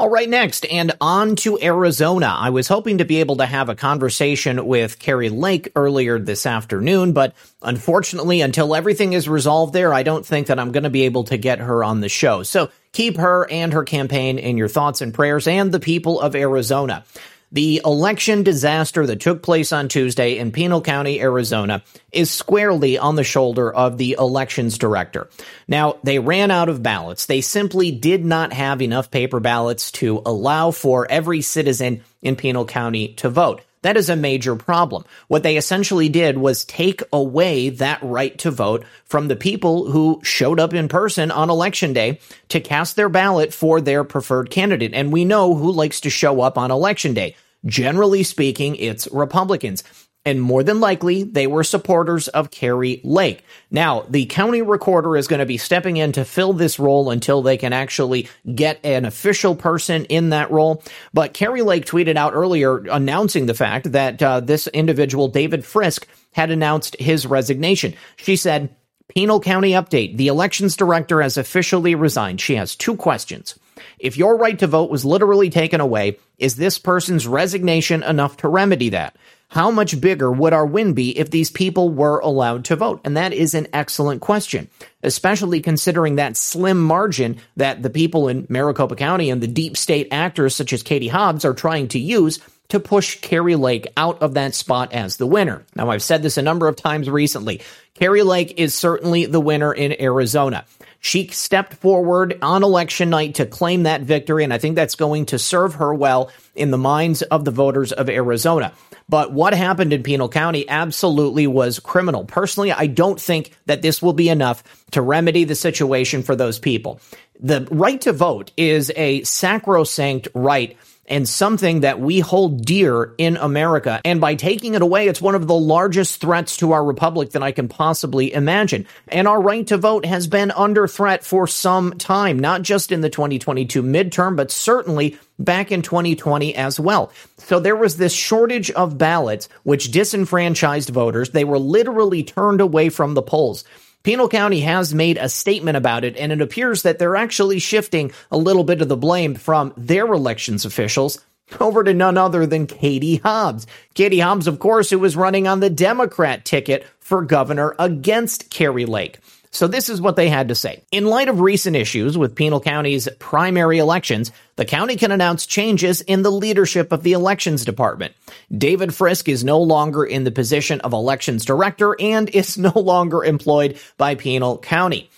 All 0.00 0.08
right, 0.08 0.30
next, 0.30 0.64
and 0.64 0.92
on 0.98 1.36
to 1.36 1.58
Arizona. 1.60 2.34
I 2.34 2.48
was 2.48 2.68
hoping 2.68 2.98
to 2.98 3.04
be 3.04 3.20
able 3.20 3.36
to 3.36 3.44
have 3.44 3.68
a 3.68 3.74
conversation 3.74 4.64
with 4.64 4.98
Kari 4.98 5.28
Lake 5.28 5.70
earlier 5.76 6.18
this 6.18 6.46
afternoon, 6.46 7.12
but 7.12 7.34
unfortunately, 7.60 8.40
until 8.40 8.74
everything 8.74 9.12
is 9.12 9.28
resolved 9.28 9.74
there, 9.74 9.92
I 9.92 10.02
don't 10.02 10.24
think 10.24 10.46
that 10.46 10.58
I'm 10.58 10.72
going 10.72 10.84
to 10.84 10.90
be 10.90 11.02
able 11.02 11.24
to 11.24 11.36
get 11.36 11.58
her 11.58 11.84
on 11.84 12.00
the 12.00 12.08
show. 12.08 12.42
So 12.44 12.70
keep 12.92 13.18
her 13.18 13.46
and 13.50 13.74
her 13.74 13.84
campaign 13.84 14.38
in 14.38 14.56
your 14.56 14.68
thoughts 14.68 15.02
and 15.02 15.12
prayers 15.12 15.46
and 15.46 15.70
the 15.70 15.80
people 15.80 16.18
of 16.18 16.34
Arizona. 16.34 17.04
The 17.52 17.80
election 17.84 18.44
disaster 18.44 19.04
that 19.06 19.18
took 19.18 19.42
place 19.42 19.72
on 19.72 19.88
Tuesday 19.88 20.38
in 20.38 20.52
Pinal 20.52 20.80
County, 20.82 21.20
Arizona, 21.20 21.82
is 22.12 22.30
squarely 22.30 22.96
on 22.96 23.16
the 23.16 23.24
shoulder 23.24 23.72
of 23.72 23.98
the 23.98 24.16
elections 24.18 24.78
director. 24.78 25.28
Now, 25.66 25.96
they 26.04 26.20
ran 26.20 26.52
out 26.52 26.68
of 26.68 26.82
ballots. 26.82 27.26
They 27.26 27.40
simply 27.40 27.90
did 27.90 28.24
not 28.24 28.52
have 28.52 28.80
enough 28.80 29.10
paper 29.10 29.40
ballots 29.40 29.90
to 29.92 30.22
allow 30.24 30.70
for 30.70 31.10
every 31.10 31.40
citizen 31.40 32.02
in 32.22 32.36
Pinal 32.36 32.66
County 32.66 33.14
to 33.14 33.28
vote. 33.28 33.62
That 33.82 33.96
is 33.96 34.10
a 34.10 34.16
major 34.16 34.56
problem. 34.56 35.04
What 35.28 35.42
they 35.42 35.56
essentially 35.56 36.08
did 36.08 36.36
was 36.36 36.64
take 36.64 37.02
away 37.12 37.70
that 37.70 38.02
right 38.02 38.36
to 38.38 38.50
vote 38.50 38.84
from 39.06 39.28
the 39.28 39.36
people 39.36 39.90
who 39.90 40.20
showed 40.22 40.60
up 40.60 40.74
in 40.74 40.88
person 40.88 41.30
on 41.30 41.48
election 41.48 41.92
day 41.92 42.20
to 42.48 42.60
cast 42.60 42.96
their 42.96 43.08
ballot 43.08 43.54
for 43.54 43.80
their 43.80 44.04
preferred 44.04 44.50
candidate. 44.50 44.92
And 44.92 45.12
we 45.12 45.24
know 45.24 45.54
who 45.54 45.72
likes 45.72 46.02
to 46.02 46.10
show 46.10 46.42
up 46.42 46.58
on 46.58 46.70
election 46.70 47.14
day. 47.14 47.36
Generally 47.64 48.24
speaking, 48.24 48.76
it's 48.76 49.08
Republicans 49.12 49.82
and 50.24 50.40
more 50.40 50.62
than 50.62 50.80
likely 50.80 51.22
they 51.22 51.46
were 51.46 51.64
supporters 51.64 52.28
of 52.28 52.50
Kari 52.50 53.00
Lake. 53.04 53.42
Now, 53.70 54.04
the 54.08 54.26
county 54.26 54.60
recorder 54.60 55.16
is 55.16 55.28
going 55.28 55.40
to 55.40 55.46
be 55.46 55.56
stepping 55.56 55.96
in 55.96 56.12
to 56.12 56.24
fill 56.24 56.52
this 56.52 56.78
role 56.78 57.10
until 57.10 57.40
they 57.40 57.56
can 57.56 57.72
actually 57.72 58.28
get 58.54 58.84
an 58.84 59.06
official 59.06 59.56
person 59.56 60.04
in 60.06 60.30
that 60.30 60.50
role. 60.50 60.82
But 61.14 61.32
Kari 61.32 61.62
Lake 61.62 61.86
tweeted 61.86 62.16
out 62.16 62.34
earlier 62.34 62.78
announcing 62.78 63.46
the 63.46 63.54
fact 63.54 63.92
that 63.92 64.22
uh, 64.22 64.40
this 64.40 64.66
individual, 64.68 65.28
David 65.28 65.64
Frisk, 65.64 66.06
had 66.32 66.50
announced 66.50 66.96
his 67.00 67.26
resignation. 67.26 67.94
She 68.16 68.36
said, 68.36 68.74
Pinal 69.08 69.40
County 69.40 69.70
update. 69.72 70.16
The 70.16 70.28
elections 70.28 70.76
director 70.76 71.20
has 71.20 71.36
officially 71.36 71.94
resigned. 71.94 72.40
She 72.40 72.54
has 72.54 72.76
two 72.76 72.94
questions. 72.94 73.58
If 73.98 74.16
your 74.16 74.36
right 74.36 74.58
to 74.58 74.66
vote 74.66 74.90
was 74.90 75.04
literally 75.04 75.50
taken 75.50 75.80
away, 75.80 76.18
is 76.38 76.56
this 76.56 76.78
person's 76.78 77.26
resignation 77.26 78.02
enough 78.02 78.36
to 78.38 78.48
remedy 78.48 78.90
that? 78.90 79.16
How 79.50 79.72
much 79.72 80.00
bigger 80.00 80.30
would 80.30 80.52
our 80.52 80.64
win 80.64 80.94
be 80.94 81.18
if 81.18 81.28
these 81.28 81.50
people 81.50 81.88
were 81.88 82.20
allowed 82.20 82.66
to 82.66 82.76
vote? 82.76 83.00
And 83.04 83.16
that 83.16 83.32
is 83.32 83.54
an 83.54 83.66
excellent 83.72 84.20
question, 84.20 84.70
especially 85.02 85.60
considering 85.60 86.16
that 86.16 86.36
slim 86.36 86.80
margin 86.80 87.40
that 87.56 87.82
the 87.82 87.90
people 87.90 88.28
in 88.28 88.46
Maricopa 88.48 88.94
County 88.94 89.28
and 89.28 89.42
the 89.42 89.48
deep 89.48 89.76
state 89.76 90.06
actors 90.12 90.54
such 90.54 90.72
as 90.72 90.84
Katie 90.84 91.08
Hobbs 91.08 91.44
are 91.44 91.52
trying 91.52 91.88
to 91.88 91.98
use 91.98 92.38
to 92.68 92.78
push 92.78 93.20
Kari 93.20 93.56
Lake 93.56 93.88
out 93.96 94.22
of 94.22 94.34
that 94.34 94.54
spot 94.54 94.92
as 94.92 95.16
the 95.16 95.26
winner. 95.26 95.64
Now, 95.74 95.90
I've 95.90 96.04
said 96.04 96.22
this 96.22 96.38
a 96.38 96.42
number 96.42 96.68
of 96.68 96.76
times 96.76 97.10
recently. 97.10 97.60
Kari 97.94 98.22
Lake 98.22 98.54
is 98.56 98.72
certainly 98.72 99.26
the 99.26 99.40
winner 99.40 99.72
in 99.72 100.00
Arizona. 100.00 100.64
She 101.00 101.28
stepped 101.28 101.74
forward 101.74 102.38
on 102.42 102.62
election 102.62 103.08
night 103.10 103.36
to 103.36 103.46
claim 103.46 103.84
that 103.84 104.02
victory, 104.02 104.44
and 104.44 104.52
I 104.52 104.58
think 104.58 104.76
that's 104.76 104.94
going 104.94 105.26
to 105.26 105.38
serve 105.38 105.74
her 105.76 105.94
well 105.94 106.30
in 106.54 106.70
the 106.70 106.78
minds 106.78 107.22
of 107.22 107.44
the 107.44 107.50
voters 107.50 107.90
of 107.92 108.10
Arizona. 108.10 108.72
But 109.08 109.32
what 109.32 109.54
happened 109.54 109.92
in 109.92 110.02
Pinal 110.02 110.28
County 110.28 110.68
absolutely 110.68 111.46
was 111.46 111.80
criminal. 111.80 112.26
Personally, 112.26 112.70
I 112.70 112.86
don't 112.86 113.20
think 113.20 113.52
that 113.66 113.82
this 113.82 114.00
will 114.02 114.12
be 114.12 114.28
enough 114.28 114.62
to 114.92 115.02
remedy 115.02 115.44
the 115.44 115.54
situation 115.54 116.22
for 116.22 116.36
those 116.36 116.58
people. 116.58 117.00
The 117.40 117.66
right 117.70 118.00
to 118.02 118.12
vote 118.12 118.52
is 118.58 118.92
a 118.94 119.22
sacrosanct 119.22 120.28
right 120.34 120.76
and 121.10 121.28
something 121.28 121.80
that 121.80 122.00
we 122.00 122.20
hold 122.20 122.64
dear 122.64 123.12
in 123.18 123.36
America. 123.36 124.00
And 124.04 124.20
by 124.20 124.36
taking 124.36 124.74
it 124.74 124.82
away, 124.82 125.08
it's 125.08 125.20
one 125.20 125.34
of 125.34 125.46
the 125.46 125.54
largest 125.54 126.20
threats 126.20 126.56
to 126.58 126.72
our 126.72 126.84
republic 126.84 127.32
that 127.32 127.42
I 127.42 127.52
can 127.52 127.68
possibly 127.68 128.32
imagine. 128.32 128.86
And 129.08 129.28
our 129.28 129.42
right 129.42 129.66
to 129.66 129.76
vote 129.76 130.06
has 130.06 130.28
been 130.28 130.52
under 130.52 130.86
threat 130.86 131.24
for 131.24 131.46
some 131.46 131.92
time, 131.94 132.38
not 132.38 132.62
just 132.62 132.92
in 132.92 133.00
the 133.00 133.10
2022 133.10 133.82
midterm, 133.82 134.36
but 134.36 134.50
certainly 134.50 135.18
back 135.38 135.72
in 135.72 135.82
2020 135.82 136.54
as 136.54 136.78
well. 136.78 137.12
So 137.38 137.58
there 137.58 137.76
was 137.76 137.96
this 137.96 138.12
shortage 138.12 138.70
of 138.70 138.96
ballots, 138.98 139.48
which 139.64 139.90
disenfranchised 139.90 140.90
voters. 140.90 141.30
They 141.30 141.44
were 141.44 141.58
literally 141.58 142.22
turned 142.22 142.60
away 142.60 142.88
from 142.90 143.14
the 143.14 143.22
polls. 143.22 143.64
Pinal 144.02 144.28
County 144.28 144.60
has 144.60 144.94
made 144.94 145.18
a 145.18 145.28
statement 145.28 145.76
about 145.76 146.04
it, 146.04 146.16
and 146.16 146.32
it 146.32 146.40
appears 146.40 146.82
that 146.82 146.98
they're 146.98 147.16
actually 147.16 147.58
shifting 147.58 148.12
a 148.30 148.38
little 148.38 148.64
bit 148.64 148.80
of 148.80 148.88
the 148.88 148.96
blame 148.96 149.34
from 149.34 149.74
their 149.76 150.06
elections 150.06 150.64
officials 150.64 151.22
over 151.60 151.84
to 151.84 151.92
none 151.92 152.16
other 152.16 152.46
than 152.46 152.66
Katie 152.66 153.16
Hobbs. 153.16 153.66
Katie 153.92 154.20
Hobbs, 154.20 154.46
of 154.46 154.58
course, 154.58 154.88
who 154.88 154.98
was 154.98 155.16
running 155.16 155.46
on 155.46 155.60
the 155.60 155.68
Democrat 155.68 156.46
ticket 156.46 156.86
for 156.98 157.22
governor 157.22 157.74
against 157.78 158.48
Kari 158.50 158.86
Lake. 158.86 159.18
So 159.52 159.66
this 159.66 159.88
is 159.88 160.00
what 160.00 160.14
they 160.14 160.28
had 160.28 160.48
to 160.48 160.54
say. 160.54 160.84
In 160.92 161.06
light 161.06 161.28
of 161.28 161.40
recent 161.40 161.74
issues 161.74 162.16
with 162.16 162.36
Pinal 162.36 162.60
County's 162.60 163.08
primary 163.18 163.78
elections, 163.78 164.30
the 164.54 164.64
county 164.64 164.96
can 164.96 165.10
announce 165.10 165.44
changes 165.44 166.02
in 166.02 166.22
the 166.22 166.30
leadership 166.30 166.92
of 166.92 167.02
the 167.02 167.12
elections 167.12 167.64
department. 167.64 168.14
David 168.56 168.94
Frisk 168.94 169.28
is 169.28 169.42
no 169.42 169.60
longer 169.60 170.04
in 170.04 170.22
the 170.22 170.30
position 170.30 170.80
of 170.82 170.92
elections 170.92 171.44
director 171.44 171.96
and 172.00 172.30
is 172.30 172.56
no 172.58 172.72
longer 172.76 173.24
employed 173.24 173.78
by 173.96 174.14
Pinal 174.14 174.58
County 174.58 175.10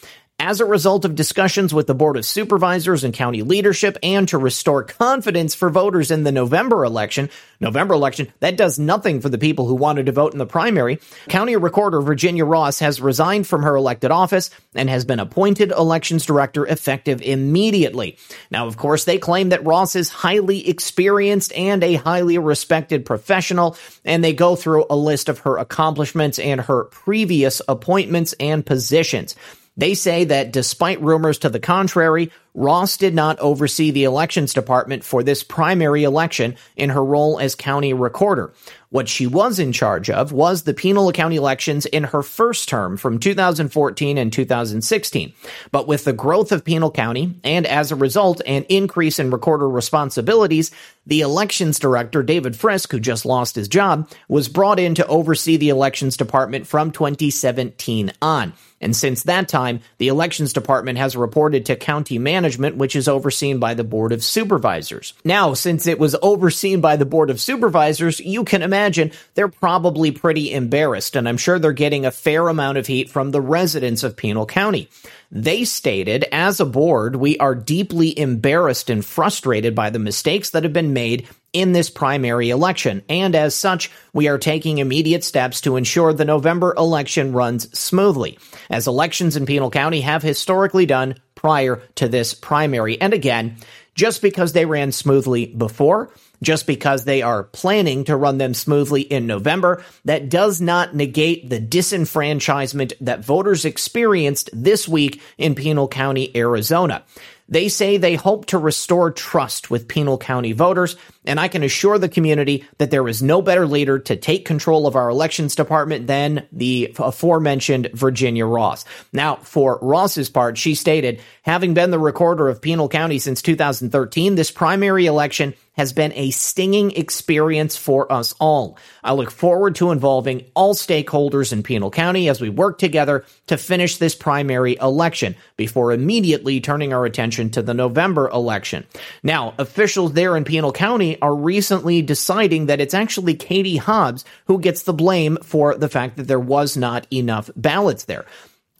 as 0.42 0.59
a 0.59 0.64
result 0.64 1.05
of 1.05 1.14
discussions 1.14 1.73
with 1.73 1.87
the 1.87 1.95
Board 1.95 2.16
of 2.16 2.27
Supervisors 2.27 3.05
and 3.05 3.14
county 3.14 3.42
leadership 3.42 3.97
and 4.03 4.27
to 4.29 4.38
restore 4.38 4.83
confidence 4.83 5.55
for 5.55 5.71
voters 5.71 6.11
in 6.11 6.25
the 6.25 6.33
November 6.33 6.85
election. 6.85 7.31
November 7.61 7.95
election, 7.95 8.27
that 8.40 8.57
does 8.57 8.77
nothing 8.77 9.21
for 9.21 9.29
the 9.29 9.38
people 9.38 9.66
who 9.66 9.77
wanted 9.77 10.07
to 10.07 10.12
vote 10.12 10.33
in 10.33 10.38
the 10.38 10.45
primary. 10.47 10.99
County 11.29 11.55
Recorder 11.55 12.01
Virginia 12.01 12.45
Ross 12.45 12.81
has 12.81 13.01
resigned 13.01 13.47
from 13.47 13.62
her 13.62 13.77
elected 13.77 14.11
office 14.11 14.51
and 14.75 14.90
has 14.90 15.05
been 15.05 15.21
appointed 15.21 15.71
elections 15.71 16.27
director 16.27 16.66
effective 16.66 17.23
immediately. 17.23 18.18
Now, 18.51 18.66
of 18.66 18.77
course, 18.77 19.05
they 19.05 19.18
claim 19.18 19.51
that 19.51 19.64
Ross 19.64 19.95
is 19.95 20.09
highly 20.09 20.68
experienced 20.68 21.53
and 21.53 21.85
a 21.85 21.95
highly 21.95 22.38
respected 22.38 23.07
professional, 23.07 23.77
and 24.05 24.25
they 24.25 24.33
go 24.33 24.57
through 24.57 24.87
a 24.90 24.97
list 24.97 25.29
of 25.29 25.38
her 25.40 25.59
accomplishments 25.59 26.40
and 26.40 26.61
her 26.62 26.83
previous 26.85 27.62
appointments 27.68 28.35
and 28.40 28.66
positions. 28.66 29.37
They 29.77 29.95
say 29.95 30.25
that 30.25 30.53
despite 30.53 31.01
rumors 31.01 31.39
to 31.39 31.49
the 31.49 31.61
contrary, 31.61 32.31
Ross 32.55 32.99
did 32.99 33.15
not 33.15 33.39
oversee 33.39 33.91
the 33.91 34.05
elections 34.05 34.53
department 34.53 35.05
for 35.05 35.23
this 35.23 35.43
primary 35.43 36.05
election 36.05 36.57
in 36.77 36.91
her 36.91 37.03
role 37.03 37.39
as 37.39 37.55
county 37.55 37.95
recorder. 37.95 38.53
What 38.91 39.09
she 39.09 39.27
was 39.27 39.59
in 39.59 39.73
charge 39.73 40.11
of 40.11 40.33
was 40.33 40.65
the 40.65 40.75
Pinal 40.75 41.11
County 41.13 41.37
elections 41.37 41.87
in 41.87 42.05
her 42.05 42.23
first 42.23 42.69
term 42.69 42.99
from 42.99 43.19
2014 43.19 44.19
and 44.19 44.31
2016. 44.31 45.33
But 45.71 45.89
with 45.89 46.05
the 46.05 46.13
growth 46.13 46.53
of 46.53 46.63
Pinal 46.63 46.91
County 46.91 47.41
and 47.43 47.67
as 47.67 47.91
a 47.91 47.97
result 47.97 48.43
an 48.45 48.65
increase 48.65 49.19
in 49.19 49.31
recorder 49.31 49.67
responsibilities, 49.67 50.71
the 51.07 51.23
elections 51.23 51.79
director, 51.79 52.23
David 52.23 52.55
Frisk, 52.55 52.93
who 52.93 53.01
just 53.01 53.25
lost 53.25 53.57
his 53.57 53.69
job, 53.69 54.11
was 54.29 54.49
brought 54.49 54.79
in 54.79 54.95
to 54.97 55.07
oversee 55.07 55.57
the 55.57 55.71
elections 55.71 56.19
department 56.19 56.67
from 56.67 56.91
2017 56.91 58.13
on. 58.21 58.53
And 58.83 58.95
since 58.95 59.23
that 59.23 59.49
time, 59.49 59.81
the 59.99 60.09
elections 60.09 60.53
department 60.53 60.99
has 60.99 61.16
reported 61.16 61.64
to 61.66 61.77
county 61.77 62.18
management, 62.18 62.77
which 62.77 62.97
is 62.97 63.09
overseen 63.09 63.59
by 63.59 63.75
the 63.75 63.85
board 63.85 64.12
of 64.12 64.25
supervisors. 64.25 65.14
Now, 65.25 65.55
since 65.55 65.87
it 65.87 66.01
was 66.01 66.16
overseen 66.21 66.81
by 66.81 66.97
the 66.97 67.07
board 67.07 67.31
of 67.31 67.40
supervisors, 67.40 68.18
you 68.21 68.45
can 68.45 68.61
imagine 68.61 69.12
they're 69.35 69.49
probably 69.49 70.11
pretty 70.11 70.53
embarrassed, 70.53 71.16
and 71.16 71.29
I'm 71.29 71.38
sure 71.38 71.59
they're 71.59 71.73
getting 71.73 72.05
a 72.05 72.11
fair 72.11 72.49
amount 72.49 72.77
of 72.77 72.88
heat 72.88 73.09
from 73.09 73.31
the 73.31 73.40
residents 73.40 74.03
of 74.03 74.16
Pinal 74.16 74.47
County. 74.47 74.88
They 75.31 75.64
stated, 75.64 76.25
as 76.33 76.61
a 76.61 76.66
board, 76.66 77.16
we 77.16 77.38
are 77.38 77.55
deeply 77.55 78.18
embarrassed 78.18 78.90
and 78.90 79.03
frustrated 79.03 79.75
by 79.75 79.88
the 79.90 79.99
mistakes 79.99 80.51
that 80.51 80.64
have 80.64 80.75
been 80.75 80.92
made 80.92 81.27
in 81.53 81.73
this 81.73 81.91
primary 81.91 82.51
election, 82.51 83.03
and 83.09 83.35
as 83.35 83.55
such, 83.55 83.91
we 84.12 84.29
are 84.29 84.38
taking 84.38 84.79
immediate 84.79 85.23
steps 85.25 85.61
to 85.62 85.77
ensure 85.77 86.12
the 86.12 86.25
November 86.25 86.75
election 86.77 87.33
runs 87.33 87.79
smoothly, 87.79 88.38
as 88.71 88.87
elections 88.87 89.37
in 89.37 89.47
Pinal 89.47 89.71
County 89.71 90.01
have 90.01 90.23
historically 90.23 90.87
done 90.87 91.17
prior 91.35 91.83
to 91.97 92.09
this 92.09 92.35
primary. 92.35 93.01
And 93.01 93.12
again, 93.12 93.57
just 93.95 94.23
because 94.23 94.53
they 94.53 94.65
ran 94.65 94.93
smoothly 94.93 95.47
before, 95.47 96.11
just 96.43 96.67
because 96.67 97.05
they 97.05 97.23
are 97.23 97.45
planning 97.45 98.05
to 98.05 98.17
run 98.17 98.38
them 98.38 98.55
smoothly 98.55 99.03
in 99.03 99.27
November, 99.27 99.85
that 100.05 100.29
does 100.29 100.61
not 100.61 100.95
negate 100.95 101.49
the 101.49 101.61
disenfranchisement 101.61 102.95
that 103.01 103.25
voters 103.25 103.65
experienced 103.65 104.51
this 104.53 104.88
week 104.88 105.21
in 105.38 105.55
Pinal 105.55 105.88
County, 105.88 106.35
Arizona. 106.37 107.05
They 107.53 107.69
say 107.69 107.99
they 107.99 108.15
hope 108.15 108.47
to 108.47 108.57
restore 108.57 109.11
trust 109.11 109.71
with 109.71 109.87
Pinal 109.87 110.17
County 110.17 110.53
voters, 110.53 110.97
and 111.27 111.38
I 111.38 111.49
can 111.49 111.62
assure 111.62 111.99
the 111.99 112.09
community 112.09 112.65
that 112.79 112.91
there 112.91 113.07
is 113.07 113.23
no 113.23 113.43
better 113.43 113.67
leader 113.67 113.99
to 113.99 114.17
take 114.17 114.47
control 114.47 114.87
of 114.87 114.97
our 114.97 115.11
elections 115.11 115.55
department 115.55 116.07
than 116.07 116.49
the 116.51 116.97
aforementioned 116.99 117.91
Virginia 117.93 118.47
Ross. 118.47 118.87
Now, 119.12 119.37
for 119.37 119.79
Ross's 119.83 120.31
part, 120.31 120.57
she 120.57 120.75
stated, 120.75 121.21
having 121.43 121.75
been 121.75 121.91
the 121.91 121.99
recorder 121.99 122.49
of 122.49 122.62
Pinal 122.62 122.88
County 122.88 123.19
since 123.19 123.43
2013, 123.43 124.35
this 124.35 124.51
primary 124.51 125.05
election 125.05 125.53
has 125.73 125.93
been 125.93 126.13
a 126.15 126.31
stinging 126.31 126.91
experience 126.93 127.77
for 127.77 128.11
us 128.13 128.35
all. 128.39 128.79
I 129.03 129.13
look 129.15 129.31
forward 129.31 129.75
to 129.77 129.91
involving 129.91 130.45
all 130.55 130.75
stakeholders 130.75 131.53
in 131.53 131.63
Pinal 131.63 131.91
County 131.91 132.29
as 132.29 132.41
we 132.41 132.51
work 132.51 132.79
together 132.79 133.25
to 133.47 133.57
finish 133.57 133.97
this 133.97 134.15
primary 134.15 134.77
election 134.81 135.35
before 135.57 135.93
immediately 135.93 136.61
turning 136.61 136.93
our 136.93 137.05
attention 137.05 137.51
to 137.51 137.63
the 137.63 137.75
November 137.75 138.29
election. 138.29 138.87
Now, 139.23 139.55
officials 139.59 140.13
there 140.13 140.37
in 140.37 140.45
Pinal 140.45 140.73
County 140.73 141.21
are 141.21 141.35
recently 141.35 142.03
deciding 142.03 142.67
that 142.67 142.81
it's 142.81 142.95
actually 142.95 143.35
Katie 143.35 143.79
Hobbs 143.79 144.25
who 144.47 144.59
gets 144.59 144.83
the 144.83 144.93
blame 144.93 145.39
for 145.43 145.75
the 145.75 145.89
fact 145.89 146.17
that 146.17 146.29
there 146.29 146.41
was 146.41 146.77
not 146.77 147.07
enough 147.13 147.51
ballots 147.57 148.05
there. 148.05 148.27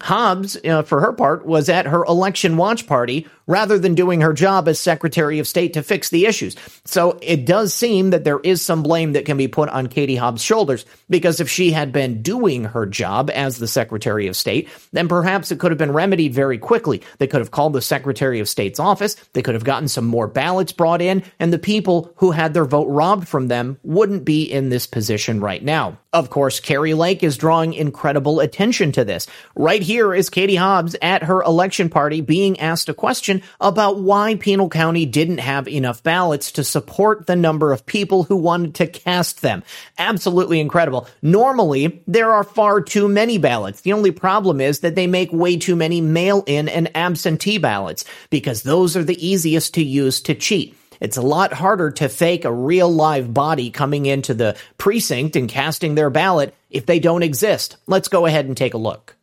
Hobbs, 0.03 0.57
uh, 0.65 0.83
for 0.83 1.01
her 1.01 1.13
part, 1.13 1.47
was 1.47 1.69
at 1.69 1.87
her 1.87 2.05
election 2.05 2.57
watch 2.57 2.89
party 2.89 3.29
rather 3.53 3.79
than 3.79 3.95
doing 3.95 4.23
her 4.23 4.33
job 4.33 4.67
as 4.67 4.81
Secretary 4.81 5.39
of 5.39 5.47
State 5.47 5.75
to 5.75 5.83
fix 5.83 6.09
the 6.09 6.25
issues. 6.25 6.57
So 6.87 7.19
it 7.21 7.45
does 7.45 7.75
seem 7.75 8.11
that 8.11 8.25
there 8.25 8.41
is 8.41 8.63
some 8.63 8.83
blame 8.83 9.13
that 9.13 9.27
can 9.27 9.37
be 9.37 9.47
put 9.47 9.69
on 9.69 9.89
Katie 9.89 10.17
Hobbs' 10.17 10.43
shoulders 10.43 10.87
because 11.11 11.39
if 11.39 11.51
she 11.51 11.71
had 11.71 11.93
been 11.93 12.23
doing 12.23 12.65
her 12.65 12.87
job 12.87 13.29
as 13.29 13.59
the 13.59 13.69
Secretary 13.69 14.27
of 14.27 14.37
State, 14.37 14.71
then 14.93 15.07
perhaps 15.07 15.53
it 15.53 15.59
could 15.59 15.71
have 15.71 15.77
been 15.77 15.93
remedied 15.93 16.33
very 16.33 16.57
quickly. 16.57 17.03
They 17.19 17.27
could 17.27 17.43
have 17.43 17.51
called 17.51 17.75
the 17.75 17.83
Secretary 17.83 18.41
of 18.41 18.49
State's 18.49 18.81
office, 18.81 19.17
they 19.35 19.43
could 19.43 19.55
have 19.55 19.65
gotten 19.65 19.89
some 19.89 20.07
more 20.07 20.29
ballots 20.29 20.73
brought 20.73 21.03
in, 21.03 21.23
and 21.39 21.53
the 21.53 21.59
people 21.59 22.11
who 22.17 22.31
had 22.31 22.55
their 22.55 22.65
vote 22.65 22.89
robbed 22.89 23.29
from 23.29 23.49
them 23.49 23.79
wouldn't 23.83 24.25
be 24.25 24.45
in 24.45 24.71
this 24.71 24.87
position 24.87 25.41
right 25.41 25.63
now. 25.63 25.99
Of 26.15 26.31
course, 26.31 26.61
Kari 26.61 26.95
Lake 26.95 27.23
is 27.23 27.37
drawing 27.37 27.75
incredible 27.75 28.41
attention 28.41 28.93
to 28.93 29.05
this. 29.05 29.27
Right 29.55 29.83
here 29.83 30.15
is 30.15 30.31
Katie 30.31 30.57
Hobbs 30.57 30.97
at 31.03 31.25
her 31.25 31.43
election 31.43 31.91
party 31.91 32.21
being 32.21 32.59
asked 32.61 32.89
a 32.89 32.95
question 32.95 33.42
about 33.61 33.99
why 33.99 34.35
Pinal 34.35 34.69
County 34.69 35.07
didn't 35.07 35.39
have 35.39 35.69
enough 35.69 36.03
ballots 36.03 36.53
to 36.53 36.65
support 36.65 37.27
the 37.27 37.37
number 37.37 37.73
of 37.73 37.87
people 37.87 38.25
who 38.25 38.37
wanted 38.37 38.75
to 38.77 38.87
cast 38.87 39.43
them. 39.43 39.63
Absolutely 39.99 40.61
incredible. 40.61 41.07
Normally, 41.23 42.03
there 42.07 42.33
are 42.33 42.45
far 42.45 42.81
too 42.81 43.09
many 43.09 43.39
ballots. 43.39 43.83
The 43.83 43.93
only 43.93 44.11
problem 44.11 44.61
is 44.61 44.81
that 44.81 44.95
they 44.95 45.07
make 45.07 45.33
way 45.33 45.57
too 45.57 45.77
many 45.77 46.01
mail 46.01 46.45
in 46.47 46.69
and 46.69 46.95
absentee 46.97 47.59
ballots 47.59 48.05
because 48.31 48.63
those 48.63 48.97
are 48.97 49.05
the 49.05 49.27
easiest 49.27 49.75
to 49.75 49.85
use 49.85 50.21
to 50.23 50.35
cheat. 50.35 50.77
It's 51.01 51.17
a 51.17 51.23
lot 51.23 51.53
harder 51.53 51.91
to 51.91 52.09
fake 52.09 52.45
a 52.45 52.53
real 52.53 52.89
live 52.89 53.35
body 53.35 53.71
coming 53.71 54.07
into 54.07 54.35
the 54.35 54.57
precinct 54.79 55.35
and 55.35 55.49
casting 55.49 55.97
their 55.97 56.11
ballot 56.11 56.55
if 56.71 56.87
they 56.87 57.01
don't 57.01 57.25
exist. 57.25 57.77
Let's 57.89 58.07
go 58.07 58.27
ahead 58.27 58.47
and 58.47 58.57
take 58.57 58.75
a 58.75 58.79
look. 58.79 59.17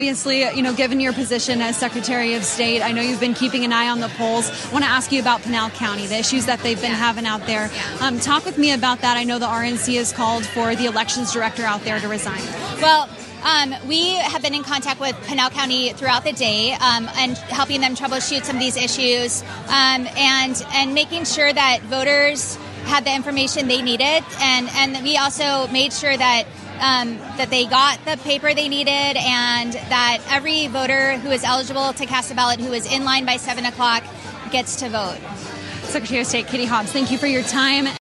Obviously, 0.00 0.40
you 0.56 0.62
know, 0.62 0.72
given 0.72 0.98
your 0.98 1.12
position 1.12 1.60
as 1.60 1.76
Secretary 1.76 2.32
of 2.32 2.42
State, 2.42 2.80
I 2.80 2.90
know 2.90 3.02
you've 3.02 3.20
been 3.20 3.34
keeping 3.34 3.66
an 3.66 3.72
eye 3.74 3.90
on 3.90 4.00
the 4.00 4.08
polls. 4.08 4.48
I 4.48 4.72
want 4.72 4.82
to 4.82 4.90
ask 4.90 5.12
you 5.12 5.20
about 5.20 5.42
Pinal 5.42 5.68
County, 5.68 6.06
the 6.06 6.16
issues 6.16 6.46
that 6.46 6.60
they've 6.60 6.80
been 6.80 6.92
having 6.92 7.26
out 7.26 7.44
there. 7.44 7.70
Um, 8.00 8.18
talk 8.18 8.46
with 8.46 8.56
me 8.56 8.72
about 8.72 9.02
that. 9.02 9.18
I 9.18 9.24
know 9.24 9.38
the 9.38 9.44
RNC 9.44 9.98
has 9.98 10.10
called 10.10 10.46
for 10.46 10.74
the 10.74 10.86
elections 10.86 11.34
director 11.34 11.64
out 11.64 11.82
there 11.82 12.00
to 12.00 12.08
resign. 12.08 12.40
Well, 12.80 13.10
um, 13.42 13.74
we 13.86 14.14
have 14.14 14.40
been 14.40 14.54
in 14.54 14.62
contact 14.62 15.00
with 15.00 15.14
Pinal 15.26 15.50
County 15.50 15.92
throughout 15.92 16.24
the 16.24 16.32
day 16.32 16.72
um, 16.72 17.06
and 17.16 17.36
helping 17.36 17.82
them 17.82 17.94
troubleshoot 17.94 18.44
some 18.44 18.56
of 18.56 18.62
these 18.62 18.78
issues 18.78 19.42
um, 19.68 20.08
and 20.16 20.64
and 20.72 20.94
making 20.94 21.26
sure 21.26 21.52
that 21.52 21.82
voters 21.82 22.56
had 22.84 23.04
the 23.04 23.14
information 23.14 23.68
they 23.68 23.82
needed 23.82 24.24
and 24.40 24.70
and 24.72 25.04
we 25.04 25.18
also 25.18 25.68
made 25.68 25.92
sure 25.92 26.16
that 26.16 26.46
um, 26.80 27.18
that 27.36 27.48
they 27.50 27.66
got 27.66 28.04
the 28.04 28.16
paper 28.18 28.54
they 28.54 28.68
needed 28.68 28.90
and 29.16 29.72
that 29.72 30.18
every 30.28 30.66
voter 30.66 31.18
who 31.18 31.30
is 31.30 31.44
eligible 31.44 31.92
to 31.92 32.06
cast 32.06 32.30
a 32.30 32.34
ballot 32.34 32.60
who 32.60 32.72
is 32.72 32.90
in 32.90 33.04
line 33.04 33.24
by 33.26 33.36
seven 33.36 33.66
o'clock 33.66 34.02
gets 34.50 34.76
to 34.76 34.88
vote. 34.88 35.18
Secretary 35.82 36.20
of 36.20 36.26
State 36.26 36.46
Katie 36.46 36.64
Hobbs, 36.64 36.92
thank 36.92 37.10
you 37.10 37.18
for 37.18 37.26
your 37.26 37.42
time. 37.42 37.99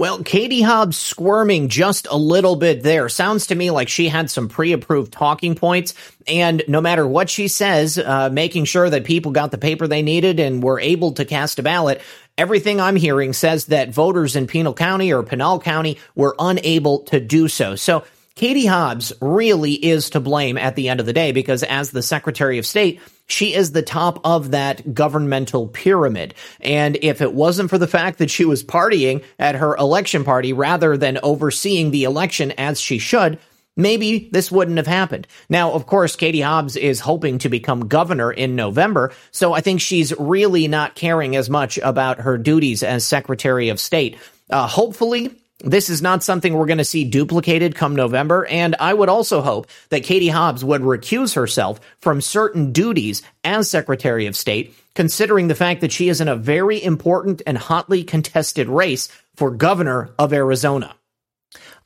Well, 0.00 0.22
Katie 0.22 0.62
Hobbs 0.62 0.96
squirming 0.96 1.68
just 1.68 2.06
a 2.10 2.16
little 2.16 2.56
bit 2.56 2.82
there. 2.82 3.10
Sounds 3.10 3.48
to 3.48 3.54
me 3.54 3.70
like 3.70 3.90
she 3.90 4.08
had 4.08 4.30
some 4.30 4.48
pre 4.48 4.72
approved 4.72 5.12
talking 5.12 5.54
points. 5.54 5.92
And 6.26 6.64
no 6.66 6.80
matter 6.80 7.06
what 7.06 7.28
she 7.28 7.48
says, 7.48 7.98
uh, 7.98 8.30
making 8.32 8.64
sure 8.64 8.88
that 8.88 9.04
people 9.04 9.32
got 9.32 9.50
the 9.50 9.58
paper 9.58 9.86
they 9.86 10.00
needed 10.00 10.40
and 10.40 10.62
were 10.62 10.80
able 10.80 11.12
to 11.12 11.26
cast 11.26 11.58
a 11.58 11.62
ballot. 11.62 12.00
Everything 12.38 12.80
I'm 12.80 12.96
hearing 12.96 13.34
says 13.34 13.66
that 13.66 13.90
voters 13.90 14.36
in 14.36 14.46
Pinal 14.46 14.72
County 14.72 15.12
or 15.12 15.22
Pinal 15.22 15.60
County 15.60 15.98
were 16.14 16.34
unable 16.38 17.00
to 17.00 17.20
do 17.20 17.46
so. 17.46 17.76
So, 17.76 18.02
Katie 18.40 18.64
Hobbs 18.64 19.12
really 19.20 19.74
is 19.74 20.08
to 20.08 20.18
blame 20.18 20.56
at 20.56 20.74
the 20.74 20.88
end 20.88 20.98
of 20.98 21.04
the 21.04 21.12
day 21.12 21.30
because 21.30 21.62
as 21.62 21.90
the 21.90 22.02
Secretary 22.02 22.56
of 22.56 22.64
State, 22.64 22.98
she 23.26 23.52
is 23.52 23.72
the 23.72 23.82
top 23.82 24.18
of 24.24 24.52
that 24.52 24.94
governmental 24.94 25.68
pyramid. 25.68 26.32
And 26.58 26.96
if 27.02 27.20
it 27.20 27.34
wasn't 27.34 27.68
for 27.68 27.76
the 27.76 27.86
fact 27.86 28.16
that 28.16 28.30
she 28.30 28.46
was 28.46 28.64
partying 28.64 29.22
at 29.38 29.56
her 29.56 29.76
election 29.76 30.24
party 30.24 30.54
rather 30.54 30.96
than 30.96 31.18
overseeing 31.22 31.90
the 31.90 32.04
election 32.04 32.52
as 32.52 32.80
she 32.80 32.98
should, 32.98 33.38
maybe 33.76 34.30
this 34.32 34.50
wouldn't 34.50 34.78
have 34.78 34.86
happened. 34.86 35.26
Now, 35.50 35.72
of 35.72 35.84
course, 35.84 36.16
Katie 36.16 36.40
Hobbs 36.40 36.76
is 36.76 36.98
hoping 36.98 37.40
to 37.40 37.50
become 37.50 37.88
governor 37.88 38.32
in 38.32 38.56
November, 38.56 39.12
so 39.32 39.52
I 39.52 39.60
think 39.60 39.82
she's 39.82 40.18
really 40.18 40.66
not 40.66 40.94
caring 40.94 41.36
as 41.36 41.50
much 41.50 41.76
about 41.76 42.20
her 42.20 42.38
duties 42.38 42.82
as 42.82 43.06
Secretary 43.06 43.68
of 43.68 43.78
State. 43.78 44.16
Uh, 44.48 44.66
hopefully, 44.66 45.36
this 45.62 45.90
is 45.90 46.00
not 46.00 46.22
something 46.22 46.54
we're 46.54 46.66
going 46.66 46.78
to 46.78 46.84
see 46.84 47.04
duplicated 47.04 47.74
come 47.74 47.94
November, 47.94 48.46
and 48.46 48.76
I 48.80 48.94
would 48.94 49.08
also 49.08 49.40
hope 49.40 49.66
that 49.90 50.04
Katie 50.04 50.28
Hobbs 50.28 50.64
would 50.64 50.82
recuse 50.82 51.34
herself 51.34 51.80
from 52.00 52.20
certain 52.20 52.72
duties 52.72 53.22
as 53.44 53.68
Secretary 53.68 54.26
of 54.26 54.36
State, 54.36 54.74
considering 54.94 55.48
the 55.48 55.54
fact 55.54 55.80
that 55.82 55.92
she 55.92 56.08
is 56.08 56.20
in 56.20 56.28
a 56.28 56.36
very 56.36 56.82
important 56.82 57.42
and 57.46 57.58
hotly 57.58 58.04
contested 58.04 58.68
race 58.68 59.08
for 59.36 59.50
governor 59.50 60.10
of 60.18 60.32
Arizona. 60.32 60.94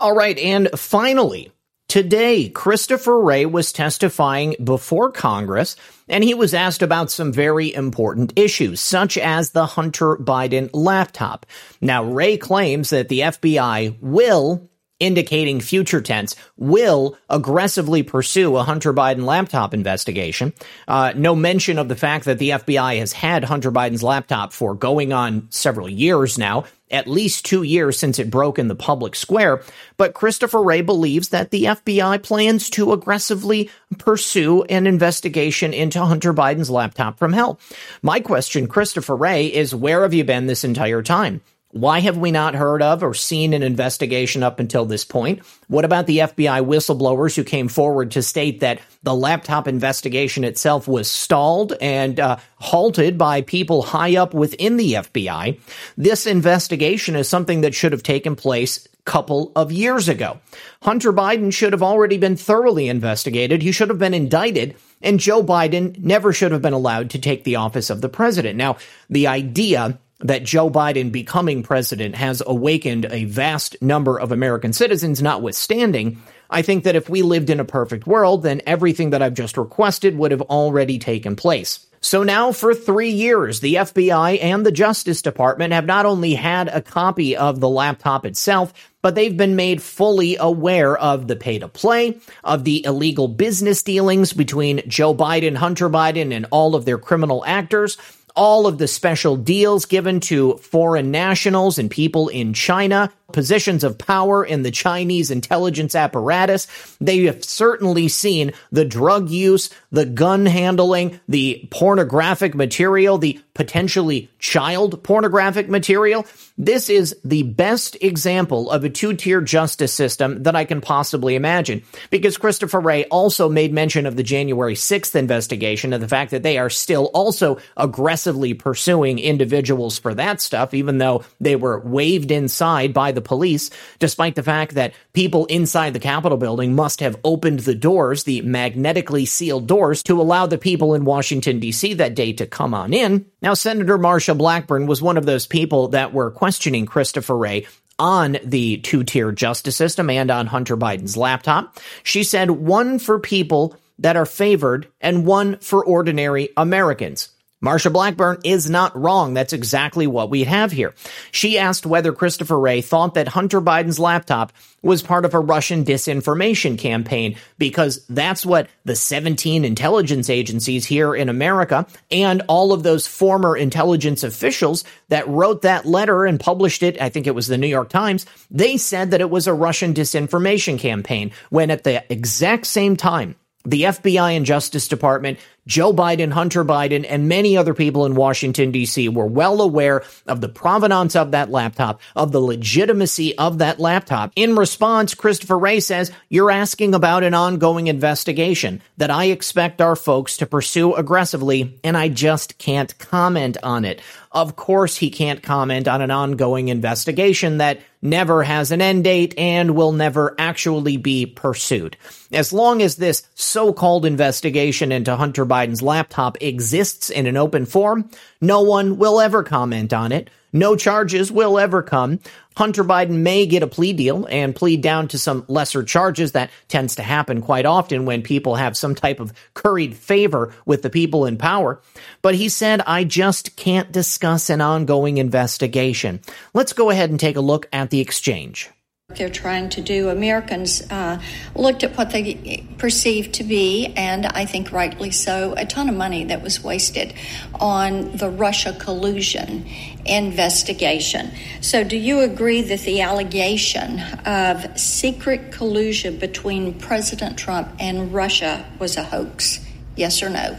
All 0.01 0.15
right, 0.15 0.39
and 0.39 0.69
finally, 0.79 1.51
Today, 1.89 2.49
Christopher 2.49 3.21
Wray 3.21 3.47
was 3.47 3.73
testifying 3.73 4.57
before 4.63 5.13
Congress, 5.13 5.77
and 6.09 6.25
he 6.25 6.35
was 6.35 6.55
asked 6.55 6.83
about 6.83 7.11
some 7.11 7.33
very 7.33 7.73
important 7.73 8.33
issues, 8.37 8.81
such 8.81 9.17
as 9.19 9.51
the 9.51 9.67
Hunter 9.67 10.17
Biden 10.17 10.71
laptop. 10.73 11.47
Now, 11.81 12.03
Wray 12.03 12.37
claims 12.37 12.91
that 12.91 13.09
the 13.09 13.21
FBI 13.21 13.99
will 14.01 14.69
indicating 15.05 15.61
future 15.61 16.01
tense, 16.01 16.35
will 16.57 17.17
aggressively 17.29 18.03
pursue 18.03 18.57
a 18.57 18.63
Hunter 18.63 18.95
Biden 18.95 19.25
laptop 19.25 19.75
investigation. 19.75 20.55
Uh, 20.89 21.13
no 21.15 21.35
mention 21.35 21.79
of 21.79 21.89
the 21.89 21.97
fact 21.97 22.25
that 22.25 22.39
the 22.39 22.51
FBI 22.51 22.99
has 22.99 23.13
had 23.13 23.45
Hunter 23.45 23.71
Biden's 23.71 24.03
laptop 24.03 24.53
for 24.53 24.75
going 24.75 25.13
on 25.13 25.47
several 25.51 25.89
years 25.89 26.39
now, 26.39 26.65
at 26.91 27.07
least 27.07 27.45
two 27.45 27.63
years 27.63 27.99
since 27.99 28.19
it 28.19 28.31
broke 28.31 28.59
in 28.59 28.69
the 28.69 28.75
public 28.75 29.15
square. 29.15 29.63
But 29.99 30.15
Christopher 30.15 30.63
Wray 30.63 30.81
believes 30.81 31.29
that 31.31 31.51
the 31.51 31.65
FBI 31.65 32.23
plans 32.23 32.71
to 32.71 32.93
aggressively 32.93 33.71
pursue 33.99 34.63
an 34.65 34.87
investigation 34.87 35.75
into 35.75 36.03
Hunter 36.03 36.33
Biden's 36.33 36.71
laptop 36.71 37.19
from 37.19 37.33
hell. 37.35 37.61
My 38.01 38.21
question, 38.21 38.69
Christopher 38.69 39.17
Wray, 39.17 39.47
is 39.49 39.75
where 39.75 40.03
have 40.03 40.15
you 40.15 40.25
been 40.25 40.47
this 40.47 40.65
entire 40.65 41.03
time? 41.03 41.43
Why 41.75 41.99
have 41.99 42.17
we 42.17 42.31
not 42.31 42.55
heard 42.55 42.83
of 42.83 43.03
or 43.03 43.15
seen 43.15 43.53
an 43.53 43.65
investigation 43.65 44.45
up 44.45 44.61
until 44.61 44.85
this 44.85 45.05
point? 45.05 45.41
What 45.67 45.85
about 45.85 46.07
the 46.07 46.19
FBI 46.19 46.65
whistleblowers 46.65 47.35
who 47.35 47.43
came 47.43 47.67
forward 47.67 48.13
to 48.13 48.23
state 48.23 48.61
that 48.61 48.79
the 49.03 49.13
laptop 49.13 49.67
investigation 49.67 50.45
itself 50.45 50.87
was 50.87 51.11
stalled 51.11 51.73
and 51.81 52.21
uh, 52.21 52.37
halted 52.61 53.19
by 53.19 53.41
people 53.41 53.83
high 53.83 54.17
up 54.17 54.35
within 54.35 54.77
the 54.77 54.93
FBI? 54.93 55.59
This 55.97 56.29
investigation 56.29 57.17
is 57.17 57.29
something 57.29 57.63
that 57.63 57.75
should 57.75 57.91
have 57.91 58.05
taken 58.05 58.37
place 58.37 58.87
a 58.87 58.89
couple 59.03 59.51
of 59.57 59.73
years 59.73 60.09
ago. 60.09 60.39
Hunter 60.83 61.13
Biden 61.13 61.53
should 61.53 61.73
have 61.73 61.83
already 61.83 62.19
been 62.19 62.37
thoroughly 62.37 62.89
investigated. 62.89 63.63
He 63.63 63.73
should 63.73 63.89
have 63.89 63.99
been 63.99 64.15
indicted 64.15 64.77
and 65.03 65.19
Joe 65.21 65.43
Biden 65.43 65.99
never 65.99 66.33
should 66.33 66.53
have 66.53 66.63
been 66.63 66.73
allowed 66.73 67.11
to 67.11 67.19
take 67.19 67.43
the 67.43 67.57
office 67.57 67.91
of 67.91 68.01
the 68.01 68.09
president. 68.09 68.57
Now, 68.57 68.77
the 69.11 69.27
idea 69.27 69.99
that 70.25 70.43
Joe 70.43 70.69
Biden 70.69 71.13
becoming 71.13 71.63
president 71.63 72.17
has 72.17 72.43
awakened 72.45 73.07
a 73.11 73.25
vast 73.25 73.81
number 73.81 74.19
of 74.19 74.33
American 74.33 74.73
citizens, 74.73 75.23
notwithstanding, 75.23 76.21
I 76.51 76.63
think 76.63 76.85
that 76.85 76.97
if 76.97 77.09
we 77.09 77.23
lived 77.23 77.51
in 77.51 77.61
a 77.61 77.65
perfect 77.65 78.07
world, 78.07 78.43
then 78.43 78.63
everything 78.67 79.11
that 79.11 79.23
I've 79.23 79.35
just 79.35 79.57
requested 79.57 80.17
would 80.17 80.31
have 80.31 80.43
already 80.43 80.99
taken 80.99 81.37
place. 81.37 81.87
So 82.01 82.23
now 82.23 82.53
for 82.53 82.75
three 82.75 83.11
years, 83.11 83.61
the 83.61 83.77
FBI 83.77 84.43
and 84.43 84.65
the 84.65 84.71
Justice 84.71 85.23
Department 85.23 85.73
have 85.73 85.87
not 85.87 86.05
only 86.05 86.35
had 86.35 86.69
a 86.69 86.83
copy 86.83 87.35
of 87.35 87.61
the 87.61 87.69
laptop 87.69 88.27
itself, 88.27 88.75
but 89.01 89.15
they've 89.15 89.37
been 89.37 89.57
made 89.57 89.83
fully 89.83 90.37
aware 90.37 90.97
of 90.97 91.29
the 91.29 91.37
pay 91.37 91.59
to 91.59 91.69
play, 91.69 92.19
of 92.43 92.65
the 92.65 92.85
illegal 92.85 93.27
business 93.27 93.83
dealings 93.83 94.35
between 94.35 94.83
Joe 94.87 95.15
Biden, 95.15 95.57
Hunter 95.57 95.89
Biden, 95.89 96.33
and 96.35 96.47
all 96.51 96.75
of 96.75 96.85
their 96.85 96.99
criminal 96.99 97.43
actors, 97.47 97.97
all 98.35 98.67
of 98.67 98.79
the 98.79 98.89
special 98.89 99.37
deals 99.37 99.87
given 99.87 100.21
to 100.21 100.57
foreign 100.59 101.11
nationals 101.11 101.79
and 101.79 101.91
people 101.91 102.29
in 102.29 102.53
China, 102.53 103.13
positions 103.33 103.85
of 103.85 103.99
power 103.99 104.45
in 104.45 104.63
the 104.63 104.71
Chinese 104.71 105.31
intelligence 105.31 105.95
apparatus. 105.95 106.67
They 107.01 107.25
have 107.25 107.45
certainly 107.45 108.09
seen 108.09 108.53
the 108.71 108.85
drug 108.85 109.31
use, 109.31 109.71
the 109.91 110.07
gun 110.07 110.47
handling, 110.47 111.21
the 111.29 111.67
pornographic 111.71 112.55
material, 112.55 113.19
the 113.19 113.41
potentially 113.55 114.31
child 114.39 115.03
pornographic 115.03 115.69
material. 115.69 116.27
This 116.59 116.91
is 116.91 117.17
the 117.25 117.45
best 117.45 117.97
example 118.01 118.71
of 118.71 118.85
a 118.85 118.91
two 118.91 119.15
tier 119.15 119.41
justice 119.41 119.95
system 119.95 120.43
that 120.43 120.57
I 120.57 120.65
can 120.65 120.81
possibly 120.81 121.35
imagine. 121.35 121.83
Because 122.11 122.37
Christopher 122.37 122.81
Wray 122.81 123.05
also 123.05 123.49
made 123.49 123.73
mention 123.73 124.07
of 124.07 124.17
the 124.17 124.23
January 124.23 124.75
6th 124.75 125.15
investigation 125.15 125.93
and 125.93 126.03
the 126.03 126.09
fact 126.09 126.33
that 126.33 126.43
they 126.43 126.59
are 126.59 126.71
still 126.71 127.07
also 127.15 127.59
aggressively 127.77 128.55
pursuing 128.55 129.19
individuals 129.19 129.99
for 129.99 130.15
that 130.15 130.41
stuff, 130.41 130.75
even 130.75 130.99
though 130.99 131.25
they 131.41 131.57
were 131.57 131.81
waved 131.81 132.31
inside 132.31 132.93
by 132.93 133.13
the 133.13 133.23
police, 133.25 133.71
despite 133.99 134.35
the 134.35 134.43
fact 134.43 134.75
that 134.75 134.95
people 135.13 135.47
inside 135.47 135.93
the 135.93 135.99
Capitol 135.99 136.39
building 136.39 136.75
must 136.75 137.01
have 137.01 137.17
opened 137.25 137.61
the 137.61 137.75
doors, 137.75 138.25
the 138.25 138.43
magnetically 138.43 139.27
sealed 139.27 139.67
doors, 139.67 140.03
to 140.05 140.21
allow 140.21 140.47
the 140.47 140.59
people 140.59 140.95
in 140.95 141.05
Washington, 141.05 141.59
D.C. 141.59 141.95
that 141.95 142.15
day 142.15 142.33
to 142.35 142.47
come 142.47 142.75
on 142.75 142.93
in. 142.93 143.27
Now, 143.43 143.55
Senator 143.55 143.99
Marsha 143.99 144.37
Blackburn 144.37 144.87
was 144.87 145.03
one 145.03 145.17
of 145.17 145.27
those 145.27 145.47
people 145.47 145.89
that 145.89 146.13
were 146.13 146.31
questioning 146.31 146.87
Christopher 146.87 147.37
Wray 147.37 147.67
on 147.99 148.39
the 148.45 148.79
two 148.79 149.05
tier 149.05 149.33
justice 149.33 149.77
system 149.77 150.11
and 150.11 150.31
on 150.31 150.47
Hunter 150.47 150.77
Biden's 150.77 151.17
laptop. 151.17 151.79
She 152.03 152.25
said 152.25 152.51
one 152.51 152.99
for 152.99 153.19
people 153.19 153.77
that 153.99 154.17
are 154.17 154.27
favored 154.27 154.89
and 155.01 155.25
one 155.25 155.59
for 155.59 155.85
ordinary 155.85 156.49
Americans. 156.57 157.29
Marsha 157.65 157.91
Blackburn 157.91 158.39
is 158.45 158.69
not 158.69 158.95
wrong. 158.95 159.33
That's 159.33 159.55
exactly 159.55 160.07
what 160.07 160.29
we 160.29 160.45
have 160.45 160.71
here. 160.71 160.95
She 161.31 161.59
asked 161.59 161.87
whether 161.87 162.13
Christopher 162.13 162.59
Wray 162.59 162.83
thought 162.83 163.15
that 163.15 163.29
Hunter 163.29 163.63
Biden's 163.63 163.99
laptop 163.99 164.53
was 164.83 165.03
part 165.03 165.25
of 165.25 165.33
a 165.33 165.41
Russian 165.41 165.83
disinformation 165.83 166.79
campaign 166.79 167.37
because 167.57 168.05
that's 168.07 168.45
what 168.45 168.69
the 168.85 168.95
17 168.95 169.65
intelligence 169.65 170.29
agencies 170.29 170.85
here 170.85 171.15
in 171.15 171.31
America 171.31 171.87
and 172.11 172.43
all 172.49 172.75
of 172.75 172.83
those 172.83 173.07
former 173.07 173.57
intelligence 173.57 174.23
officials 174.23 174.85
that 175.09 175.27
wrote 175.27 175.63
that 175.63 175.87
letter 175.87 176.27
and 176.27 176.39
published 176.39 176.83
it, 176.83 177.01
I 177.01 177.09
think 177.09 177.27
it 177.27 177.35
was 177.35 177.47
the 177.47 177.57
New 177.57 177.67
York 177.67 177.89
Times, 177.89 178.27
they 178.51 178.77
said 178.77 179.13
that 179.13 179.23
it 179.23 179.31
was 179.31 179.47
a 179.47 179.55
Russian 179.55 179.95
disinformation 179.95 180.79
campaign 180.79 181.33
when 181.49 181.71
at 181.71 181.85
the 181.85 182.05
exact 182.13 182.67
same 182.67 182.95
time 182.95 183.37
the 183.65 183.85
FBI 183.85 184.37
and 184.37 184.45
Justice 184.45 184.89
Department 184.89 185.39
Joe 185.67 185.93
Biden, 185.93 186.33
Hunter 186.33 186.65
Biden, 186.65 187.07
and 187.09 187.29
many 187.29 187.57
other 187.57 187.75
people 187.75 188.05
in 188.05 188.15
Washington, 188.15 188.71
D.C. 188.71 189.09
were 189.09 189.27
well 189.27 189.63
aware 189.63 190.03
of 190.27 190.41
the 190.41 190.49
provenance 190.49 191.17
of 191.17 191.31
that 191.31 191.51
laptop, 191.51 192.01
of 192.15 192.33
the 192.33 192.41
legitimacy 192.41 193.37
of 193.39 193.59
that 193.59 193.81
laptop. 193.81 194.33
In 194.37 194.57
response, 194.57 195.15
Christopher 195.15 195.59
Wray 195.59 195.81
says, 195.81 196.13
You're 196.29 196.51
asking 196.51 196.95
about 196.95 197.23
an 197.23 197.35
ongoing 197.35 197.87
investigation 197.87 198.83
that 198.99 199.11
I 199.11 199.27
expect 199.27 199.81
our 199.81 199.97
folks 199.97 200.37
to 200.39 200.47
pursue 200.47 200.95
aggressively, 200.95 201.81
and 201.83 201.97
I 201.97 202.09
just 202.09 202.59
can't 202.59 202.97
comment 202.99 203.57
on 203.63 203.85
it. 203.85 204.03
Of 204.33 204.57
course, 204.57 204.97
he 204.97 205.11
can't 205.11 205.43
comment 205.43 205.87
on 205.87 206.03
an 206.03 206.11
ongoing 206.11 206.69
investigation 206.69 207.59
that 207.59 207.81
never 208.03 208.43
has 208.43 208.71
an 208.71 208.83
end 208.83 209.05
date 209.05 209.35
and 209.39 209.75
will 209.75 209.93
never 209.93 210.35
actually 210.39 210.97
be 210.97 211.25
pursued. 211.25 211.97
As 212.33 212.53
long 212.53 212.83
as 212.83 212.97
this 212.97 213.27
so 213.35 213.73
called 213.73 214.05
investigation 214.05 214.93
into 214.93 215.17
Hunter 215.17 215.45
Biden's 215.55 215.83
laptop 215.83 216.37
exists 216.43 217.11
in 217.11 217.29
an 217.29 217.37
open 217.37 217.65
form, 217.65 218.11
no 218.41 218.63
one 218.63 218.99
will 218.99 219.21
ever 219.21 219.45
comment 219.45 219.93
on 219.93 220.11
it. 220.11 220.31
No 220.53 220.75
charges 220.75 221.31
will 221.31 221.61
ever 221.61 221.81
come. 221.81 222.19
Hunter 222.57 222.83
Biden 222.83 223.23
may 223.23 223.47
get 223.47 223.63
a 223.63 223.69
plea 223.69 223.93
deal 223.93 224.27
and 224.29 224.55
plead 224.55 224.83
down 224.83 225.07
to 225.09 225.19
some 225.19 225.45
lesser 225.47 225.85
charges. 225.85 226.33
That 226.33 226.51
tends 226.67 226.97
to 226.97 227.03
happen 227.03 227.41
quite 227.41 227.67
often 227.67 228.05
when 228.05 228.23
people 228.23 228.57
have 228.57 228.77
some 228.77 228.97
type 228.97 229.21
of 229.21 229.33
curried 229.55 229.97
favor 229.97 230.53
with 230.67 230.83
the 230.83 230.91
people 230.91 231.25
in 231.25 231.39
power. 231.39 231.81
But 232.21 232.35
he 232.35 232.49
said, 232.49 232.83
I 232.85 233.05
just 233.05 233.55
can't 233.55 233.93
discuss 233.93 234.51
an 234.51 234.61
ongoing 234.61 235.19
investigation. 235.19 236.21
Let's 236.53 236.73
go 236.73 236.91
ahead 236.91 237.11
and 237.11 237.21
take 237.21 237.37
a 237.37 237.41
look 237.41 237.69
at 237.73 237.91
the 237.91 238.01
exchange 238.01 238.71
they're 239.17 239.29
trying 239.29 239.69
to 239.71 239.81
do. 239.81 240.09
Americans 240.09 240.83
uh, 240.91 241.21
looked 241.55 241.85
at 241.85 241.97
what 241.97 242.11
they 242.11 242.67
perceived 242.79 243.35
to 243.35 243.45
be, 243.45 243.93
and 243.97 244.27
I 244.27 244.47
think 244.47 244.73
rightly 244.73 245.11
so, 245.11 245.55
a 245.57 245.65
ton 245.67 245.89
of 245.89 245.95
money 245.95 246.25
that 246.25 246.43
was 246.43 246.63
wasted 246.63 247.15
on 247.55 248.17
the 248.17 248.31
Russia 248.31 248.77
collusion 248.79 249.67
investigation. 250.05 251.31
So, 251.61 251.85
do 251.85 251.97
you 251.97 252.21
agree 252.21 252.63
that 252.63 252.81
the 252.81 253.01
allegation 253.01 254.01
of 254.27 254.79
secret 254.79 255.53
collusion 255.53 256.19
between 256.19 256.79
President 256.79 257.39
Trump 257.39 257.69
and 257.79 258.13
Russia 258.13 258.65
was 258.79 258.97
a 258.97 259.05
hoax? 259.05 259.61
Yes 259.97 260.23
or 260.23 260.31
no? 260.31 260.57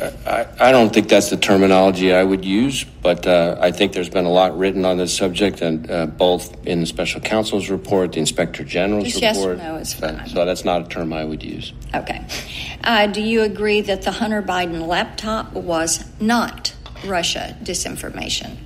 I, 0.00 0.46
I, 0.60 0.72
don't 0.72 0.92
think 0.92 1.08
that's 1.08 1.30
the 1.30 1.38
terminology 1.38 2.12
I 2.12 2.22
would 2.22 2.44
use, 2.44 2.84
but 2.84 3.26
uh, 3.26 3.56
I 3.58 3.72
think 3.72 3.94
there's 3.94 4.10
been 4.10 4.26
a 4.26 4.30
lot 4.30 4.56
written 4.58 4.84
on 4.84 4.98
this 4.98 5.16
subject, 5.16 5.62
and 5.62 5.90
uh, 5.90 6.06
both 6.06 6.66
in 6.66 6.80
the 6.80 6.86
special 6.86 7.22
counsel's 7.22 7.70
report, 7.70 8.12
the 8.12 8.20
inspector 8.20 8.62
general's 8.62 9.14
Just 9.14 9.38
report. 9.38 9.56
Yes 9.56 9.66
no 9.66 9.76
is 9.76 9.94
fine. 9.94 10.28
So 10.28 10.44
that's 10.44 10.64
not 10.64 10.82
a 10.82 10.88
term 10.88 11.14
I 11.14 11.24
would 11.24 11.42
use. 11.42 11.72
Okay. 11.94 12.26
Uh, 12.84 13.06
do 13.06 13.22
you 13.22 13.42
agree 13.42 13.80
that 13.80 14.02
the 14.02 14.10
Hunter 14.10 14.42
Biden 14.42 14.86
laptop 14.86 15.52
was 15.54 16.04
not 16.20 16.74
Russia 17.06 17.56
disinformation? 17.62 18.65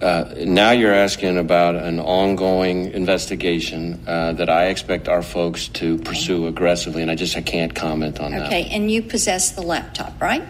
Uh, 0.00 0.34
now 0.46 0.70
you're 0.70 0.94
asking 0.94 1.36
about 1.36 1.76
an 1.76 2.00
ongoing 2.00 2.90
investigation 2.92 4.02
uh, 4.06 4.32
that 4.32 4.48
I 4.48 4.66
expect 4.66 5.08
our 5.08 5.22
folks 5.22 5.68
to 5.68 5.98
pursue 5.98 6.46
aggressively, 6.46 7.02
and 7.02 7.10
I 7.10 7.14
just 7.14 7.36
I 7.36 7.42
can't 7.42 7.74
comment 7.74 8.18
on 8.18 8.32
okay. 8.32 8.38
that. 8.38 8.46
Okay, 8.46 8.68
and 8.70 8.90
you 8.90 9.02
possess 9.02 9.50
the 9.52 9.60
laptop, 9.60 10.18
right? 10.20 10.42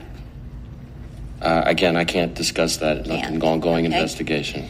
Uh, 1.43 1.63
again, 1.67 1.97
I 1.97 2.05
can't 2.05 2.35
discuss 2.35 2.77
that 2.77 3.09
an 3.09 3.43
ongoing 3.43 3.87
okay. 3.87 3.97
investigation. 3.97 4.69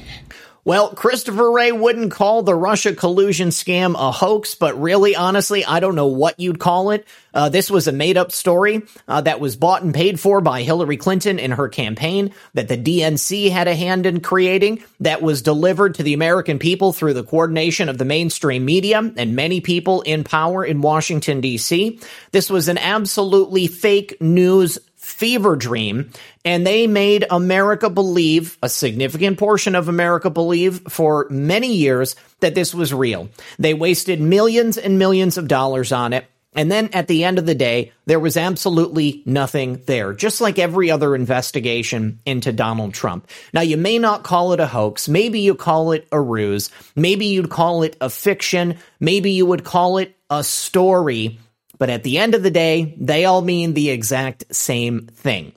Well, 0.62 0.90
Christopher 0.94 1.50
Wray 1.50 1.72
wouldn't 1.72 2.12
call 2.12 2.42
the 2.42 2.54
Russia 2.54 2.94
collusion 2.94 3.48
scam 3.48 3.94
a 3.94 4.12
hoax, 4.12 4.54
but 4.54 4.78
really, 4.78 5.16
honestly, 5.16 5.64
I 5.64 5.80
don't 5.80 5.94
know 5.94 6.08
what 6.08 6.38
you'd 6.38 6.58
call 6.58 6.90
it. 6.90 7.06
Uh, 7.32 7.48
this 7.48 7.70
was 7.70 7.88
a 7.88 7.92
made 7.92 8.18
up 8.18 8.30
story 8.30 8.82
uh, 9.08 9.22
that 9.22 9.40
was 9.40 9.56
bought 9.56 9.82
and 9.82 9.94
paid 9.94 10.20
for 10.20 10.42
by 10.42 10.62
Hillary 10.62 10.98
Clinton 10.98 11.38
in 11.38 11.52
her 11.52 11.70
campaign 11.70 12.34
that 12.52 12.68
the 12.68 12.76
DNC 12.76 13.50
had 13.50 13.68
a 13.68 13.74
hand 13.74 14.04
in 14.04 14.20
creating 14.20 14.84
that 15.00 15.22
was 15.22 15.40
delivered 15.40 15.94
to 15.94 16.02
the 16.02 16.12
American 16.12 16.58
people 16.58 16.92
through 16.92 17.14
the 17.14 17.24
coordination 17.24 17.88
of 17.88 17.96
the 17.96 18.04
mainstream 18.04 18.64
media 18.66 18.98
and 19.16 19.34
many 19.34 19.62
people 19.62 20.02
in 20.02 20.24
power 20.24 20.62
in 20.62 20.82
Washington, 20.82 21.40
D.C. 21.40 22.00
This 22.32 22.50
was 22.50 22.68
an 22.68 22.76
absolutely 22.76 23.66
fake 23.66 24.20
news 24.20 24.78
fever 25.10 25.56
dream 25.56 26.10
and 26.44 26.66
they 26.66 26.86
made 26.86 27.26
America 27.30 27.90
believe, 27.90 28.56
a 28.62 28.68
significant 28.68 29.38
portion 29.38 29.74
of 29.74 29.88
America 29.88 30.30
believe 30.30 30.80
for 30.88 31.26
many 31.28 31.74
years 31.74 32.16
that 32.40 32.54
this 32.54 32.74
was 32.74 32.94
real. 32.94 33.28
They 33.58 33.74
wasted 33.74 34.20
millions 34.20 34.78
and 34.78 34.98
millions 34.98 35.36
of 35.36 35.48
dollars 35.48 35.92
on 35.92 36.12
it. 36.12 36.26
And 36.54 36.70
then 36.70 36.90
at 36.92 37.06
the 37.06 37.22
end 37.24 37.38
of 37.38 37.46
the 37.46 37.54
day, 37.54 37.92
there 38.06 38.18
was 38.18 38.36
absolutely 38.36 39.22
nothing 39.24 39.82
there, 39.86 40.12
just 40.12 40.40
like 40.40 40.58
every 40.58 40.90
other 40.90 41.14
investigation 41.14 42.18
into 42.26 42.52
Donald 42.52 42.92
Trump. 42.92 43.28
Now, 43.52 43.60
you 43.60 43.76
may 43.76 43.98
not 43.98 44.24
call 44.24 44.52
it 44.52 44.58
a 44.58 44.66
hoax. 44.66 45.08
Maybe 45.08 45.40
you 45.40 45.54
call 45.54 45.92
it 45.92 46.08
a 46.10 46.20
ruse. 46.20 46.70
Maybe 46.96 47.26
you'd 47.26 47.50
call 47.50 47.84
it 47.84 47.96
a 48.00 48.10
fiction. 48.10 48.78
Maybe 48.98 49.30
you 49.30 49.46
would 49.46 49.62
call 49.62 49.98
it 49.98 50.16
a 50.28 50.42
story. 50.42 51.38
But 51.80 51.88
at 51.88 52.02
the 52.02 52.18
end 52.18 52.34
of 52.34 52.42
the 52.42 52.50
day, 52.50 52.94
they 53.00 53.24
all 53.24 53.40
mean 53.40 53.72
the 53.72 53.88
exact 53.88 54.54
same 54.54 55.06
thing. 55.06 55.52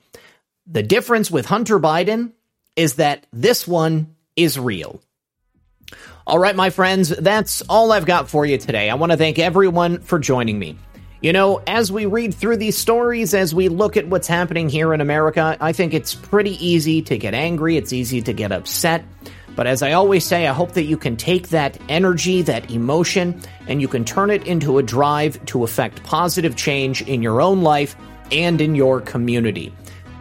The 0.66 0.82
difference 0.82 1.30
with 1.30 1.46
Hunter 1.46 1.82
Biden 1.82 2.32
is 2.78 2.96
that 2.96 3.28
this 3.34 3.68
one 3.68 4.16
is 4.38 4.58
real. 4.58 5.02
All 6.26 6.40
right, 6.40 6.56
my 6.56 6.70
friends, 6.70 7.10
that's 7.10 7.62
all 7.64 7.92
I've 7.92 8.06
got 8.06 8.30
for 8.30 8.46
you 8.46 8.58
today. 8.58 8.90
I 8.90 8.96
want 8.96 9.12
to 9.12 9.18
thank 9.18 9.38
everyone 9.38 10.00
for 10.00 10.18
joining 10.18 10.58
me. 10.58 10.78
You 11.20 11.34
know, 11.34 11.62
as 11.68 11.92
we 11.92 12.06
read 12.06 12.34
through 12.34 12.56
these 12.56 12.78
stories, 12.78 13.34
as 13.34 13.54
we 13.54 13.68
look 13.68 13.98
at 13.98 14.08
what's 14.08 14.28
happening 14.28 14.70
here 14.70 14.94
in 14.94 15.02
America, 15.02 15.58
I 15.60 15.74
think 15.74 15.94
it's 15.94 16.16
pretty 16.16 16.66
easy 16.66 17.02
to 17.02 17.18
get 17.18 17.34
angry. 17.34 17.76
It's 17.76 17.92
easy 17.92 18.22
to 18.22 18.32
get 18.32 18.54
upset. 18.54 19.04
But 19.56 19.68
as 19.68 19.84
I 19.84 19.94
always 19.94 20.26
say, 20.26 20.48
I 20.48 20.54
hope 20.54 20.74
that 20.74 20.84
you 20.84 20.98
can 20.98 21.16
take 21.16 21.50
that 21.50 21.78
energy, 21.90 22.42
that 22.44 22.72
emotion, 22.72 23.40
and 23.68 23.82
you 23.82 23.88
can 23.88 24.04
turn 24.04 24.32
it 24.32 24.48
into 24.48 24.78
a 24.78 24.84
drive 24.84 25.44
to 25.48 25.64
affect 25.64 26.04
positive 26.04 26.56
change 26.56 27.02
in 27.04 27.22
your 27.22 27.42
own 27.42 27.62
life 27.62 27.96
and 28.32 28.60
in 28.60 28.76
your 28.76 29.00
community. 29.02 29.72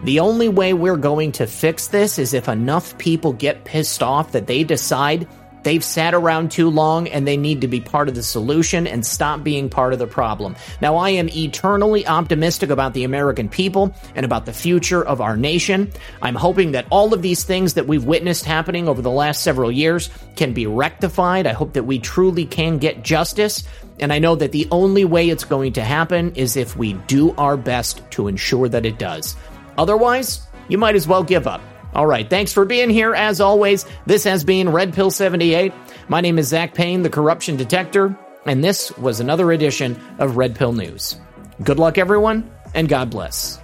The 0.05 0.21
only 0.21 0.49
way 0.49 0.75
we're 0.75 0.97
going 0.97 1.33
to 1.33 1.47
fix 1.47 1.87
this 1.87 2.19
is 2.19 2.35
if 2.35 2.49
enough 2.49 2.99
people 2.99 3.33
get 3.33 3.65
pissed 3.65 4.03
off 4.03 4.33
that 4.33 4.49
they 4.49 4.65
decide 4.65 5.29
They've 5.63 5.83
sat 5.83 6.15
around 6.15 6.51
too 6.51 6.71
long 6.71 7.09
and 7.09 7.27
they 7.27 7.37
need 7.37 7.61
to 7.61 7.69
be 7.69 7.81
part 7.81 8.09
of 8.09 8.15
the 8.15 8.23
solution 8.23 8.87
and 8.87 9.05
stop 9.05 9.45
being 9.45 9.69
part 9.69 9.93
of 9.93 9.99
the 9.99 10.07
problem. 10.07 10.57
Now, 10.81 10.97
I 10.97 11.11
am 11.11 11.29
eternally 11.29 12.07
optimistic 12.07 12.71
about 12.71 12.95
the 12.95 13.05
American 13.05 13.49
people 13.49 13.95
and 14.15 14.25
about 14.25 14.47
the 14.47 14.53
future 14.53 15.05
of 15.05 15.21
our 15.21 15.37
nation. 15.37 15.93
I'm 16.21 16.35
hoping 16.35 16.73
that 16.73 16.87
all 16.91 17.15
of 17.15 17.23
these 17.23 17.45
things 17.45 17.75
that 17.75 17.87
we've 17.87 18.05
witnessed 18.05 18.45
happening 18.45 18.89
over 18.89 19.03
the 19.03 19.11
last 19.11 19.43
several 19.43 19.71
years 19.71 20.11
can 20.37 20.53
be 20.53 20.67
rectified. 20.67 21.47
I 21.47 21.53
hope 21.53 21.75
that 21.75 21.85
we 21.85 21.99
truly 21.99 22.45
can 22.45 22.79
get 22.79 23.03
justice. 23.03 23.65
And 24.01 24.13
I 24.13 24.19
know 24.19 24.35
that 24.35 24.53
the 24.53 24.67
only 24.71 25.05
way 25.05 25.29
it's 25.29 25.45
going 25.45 25.75
to 25.75 25.85
happen 25.85 26.35
is 26.35 26.57
if 26.57 26.77
we 26.77 26.95
do 26.95 27.35
our 27.37 27.57
best 27.57 28.03
to 28.13 28.29
ensure 28.29 28.69
that 28.69 28.87
it 28.87 28.99
does. 28.99 29.37
Otherwise, 29.79 30.47
you 30.69 30.79
might 30.79 30.97
as 30.97 31.07
well 31.07 31.23
give 31.23 31.47
up. 31.47 31.61
All 31.95 32.07
right, 32.07 32.29
thanks 32.29 32.53
for 32.53 32.65
being 32.65 32.91
here. 32.91 33.15
As 33.15 33.41
always, 33.41 33.85
this 34.07 34.25
has 34.25 34.45
been 34.45 34.71
Red 34.71 34.95
Pill 34.95 35.11
78. 35.11 35.73
My 36.09 36.21
name 36.21 36.39
is 36.39 36.49
Zak 36.49 36.75
Paine, 36.75 37.03
the 37.03 37.11
corruption 37.11 37.57
detector, 37.57 38.17
and 38.47 38.65
this 38.65 38.97
was 38.97 39.21
another 39.21 39.53
edition 39.53 40.01
of 40.19 40.37
Red 40.37 40.57
Pill 40.57 40.73
News. 40.73 41.21
Good 41.63 41.79
luck, 41.79 41.99
everyone, 41.99 42.51
and 42.75 42.89
God 42.89 43.11
bless. 43.11 43.62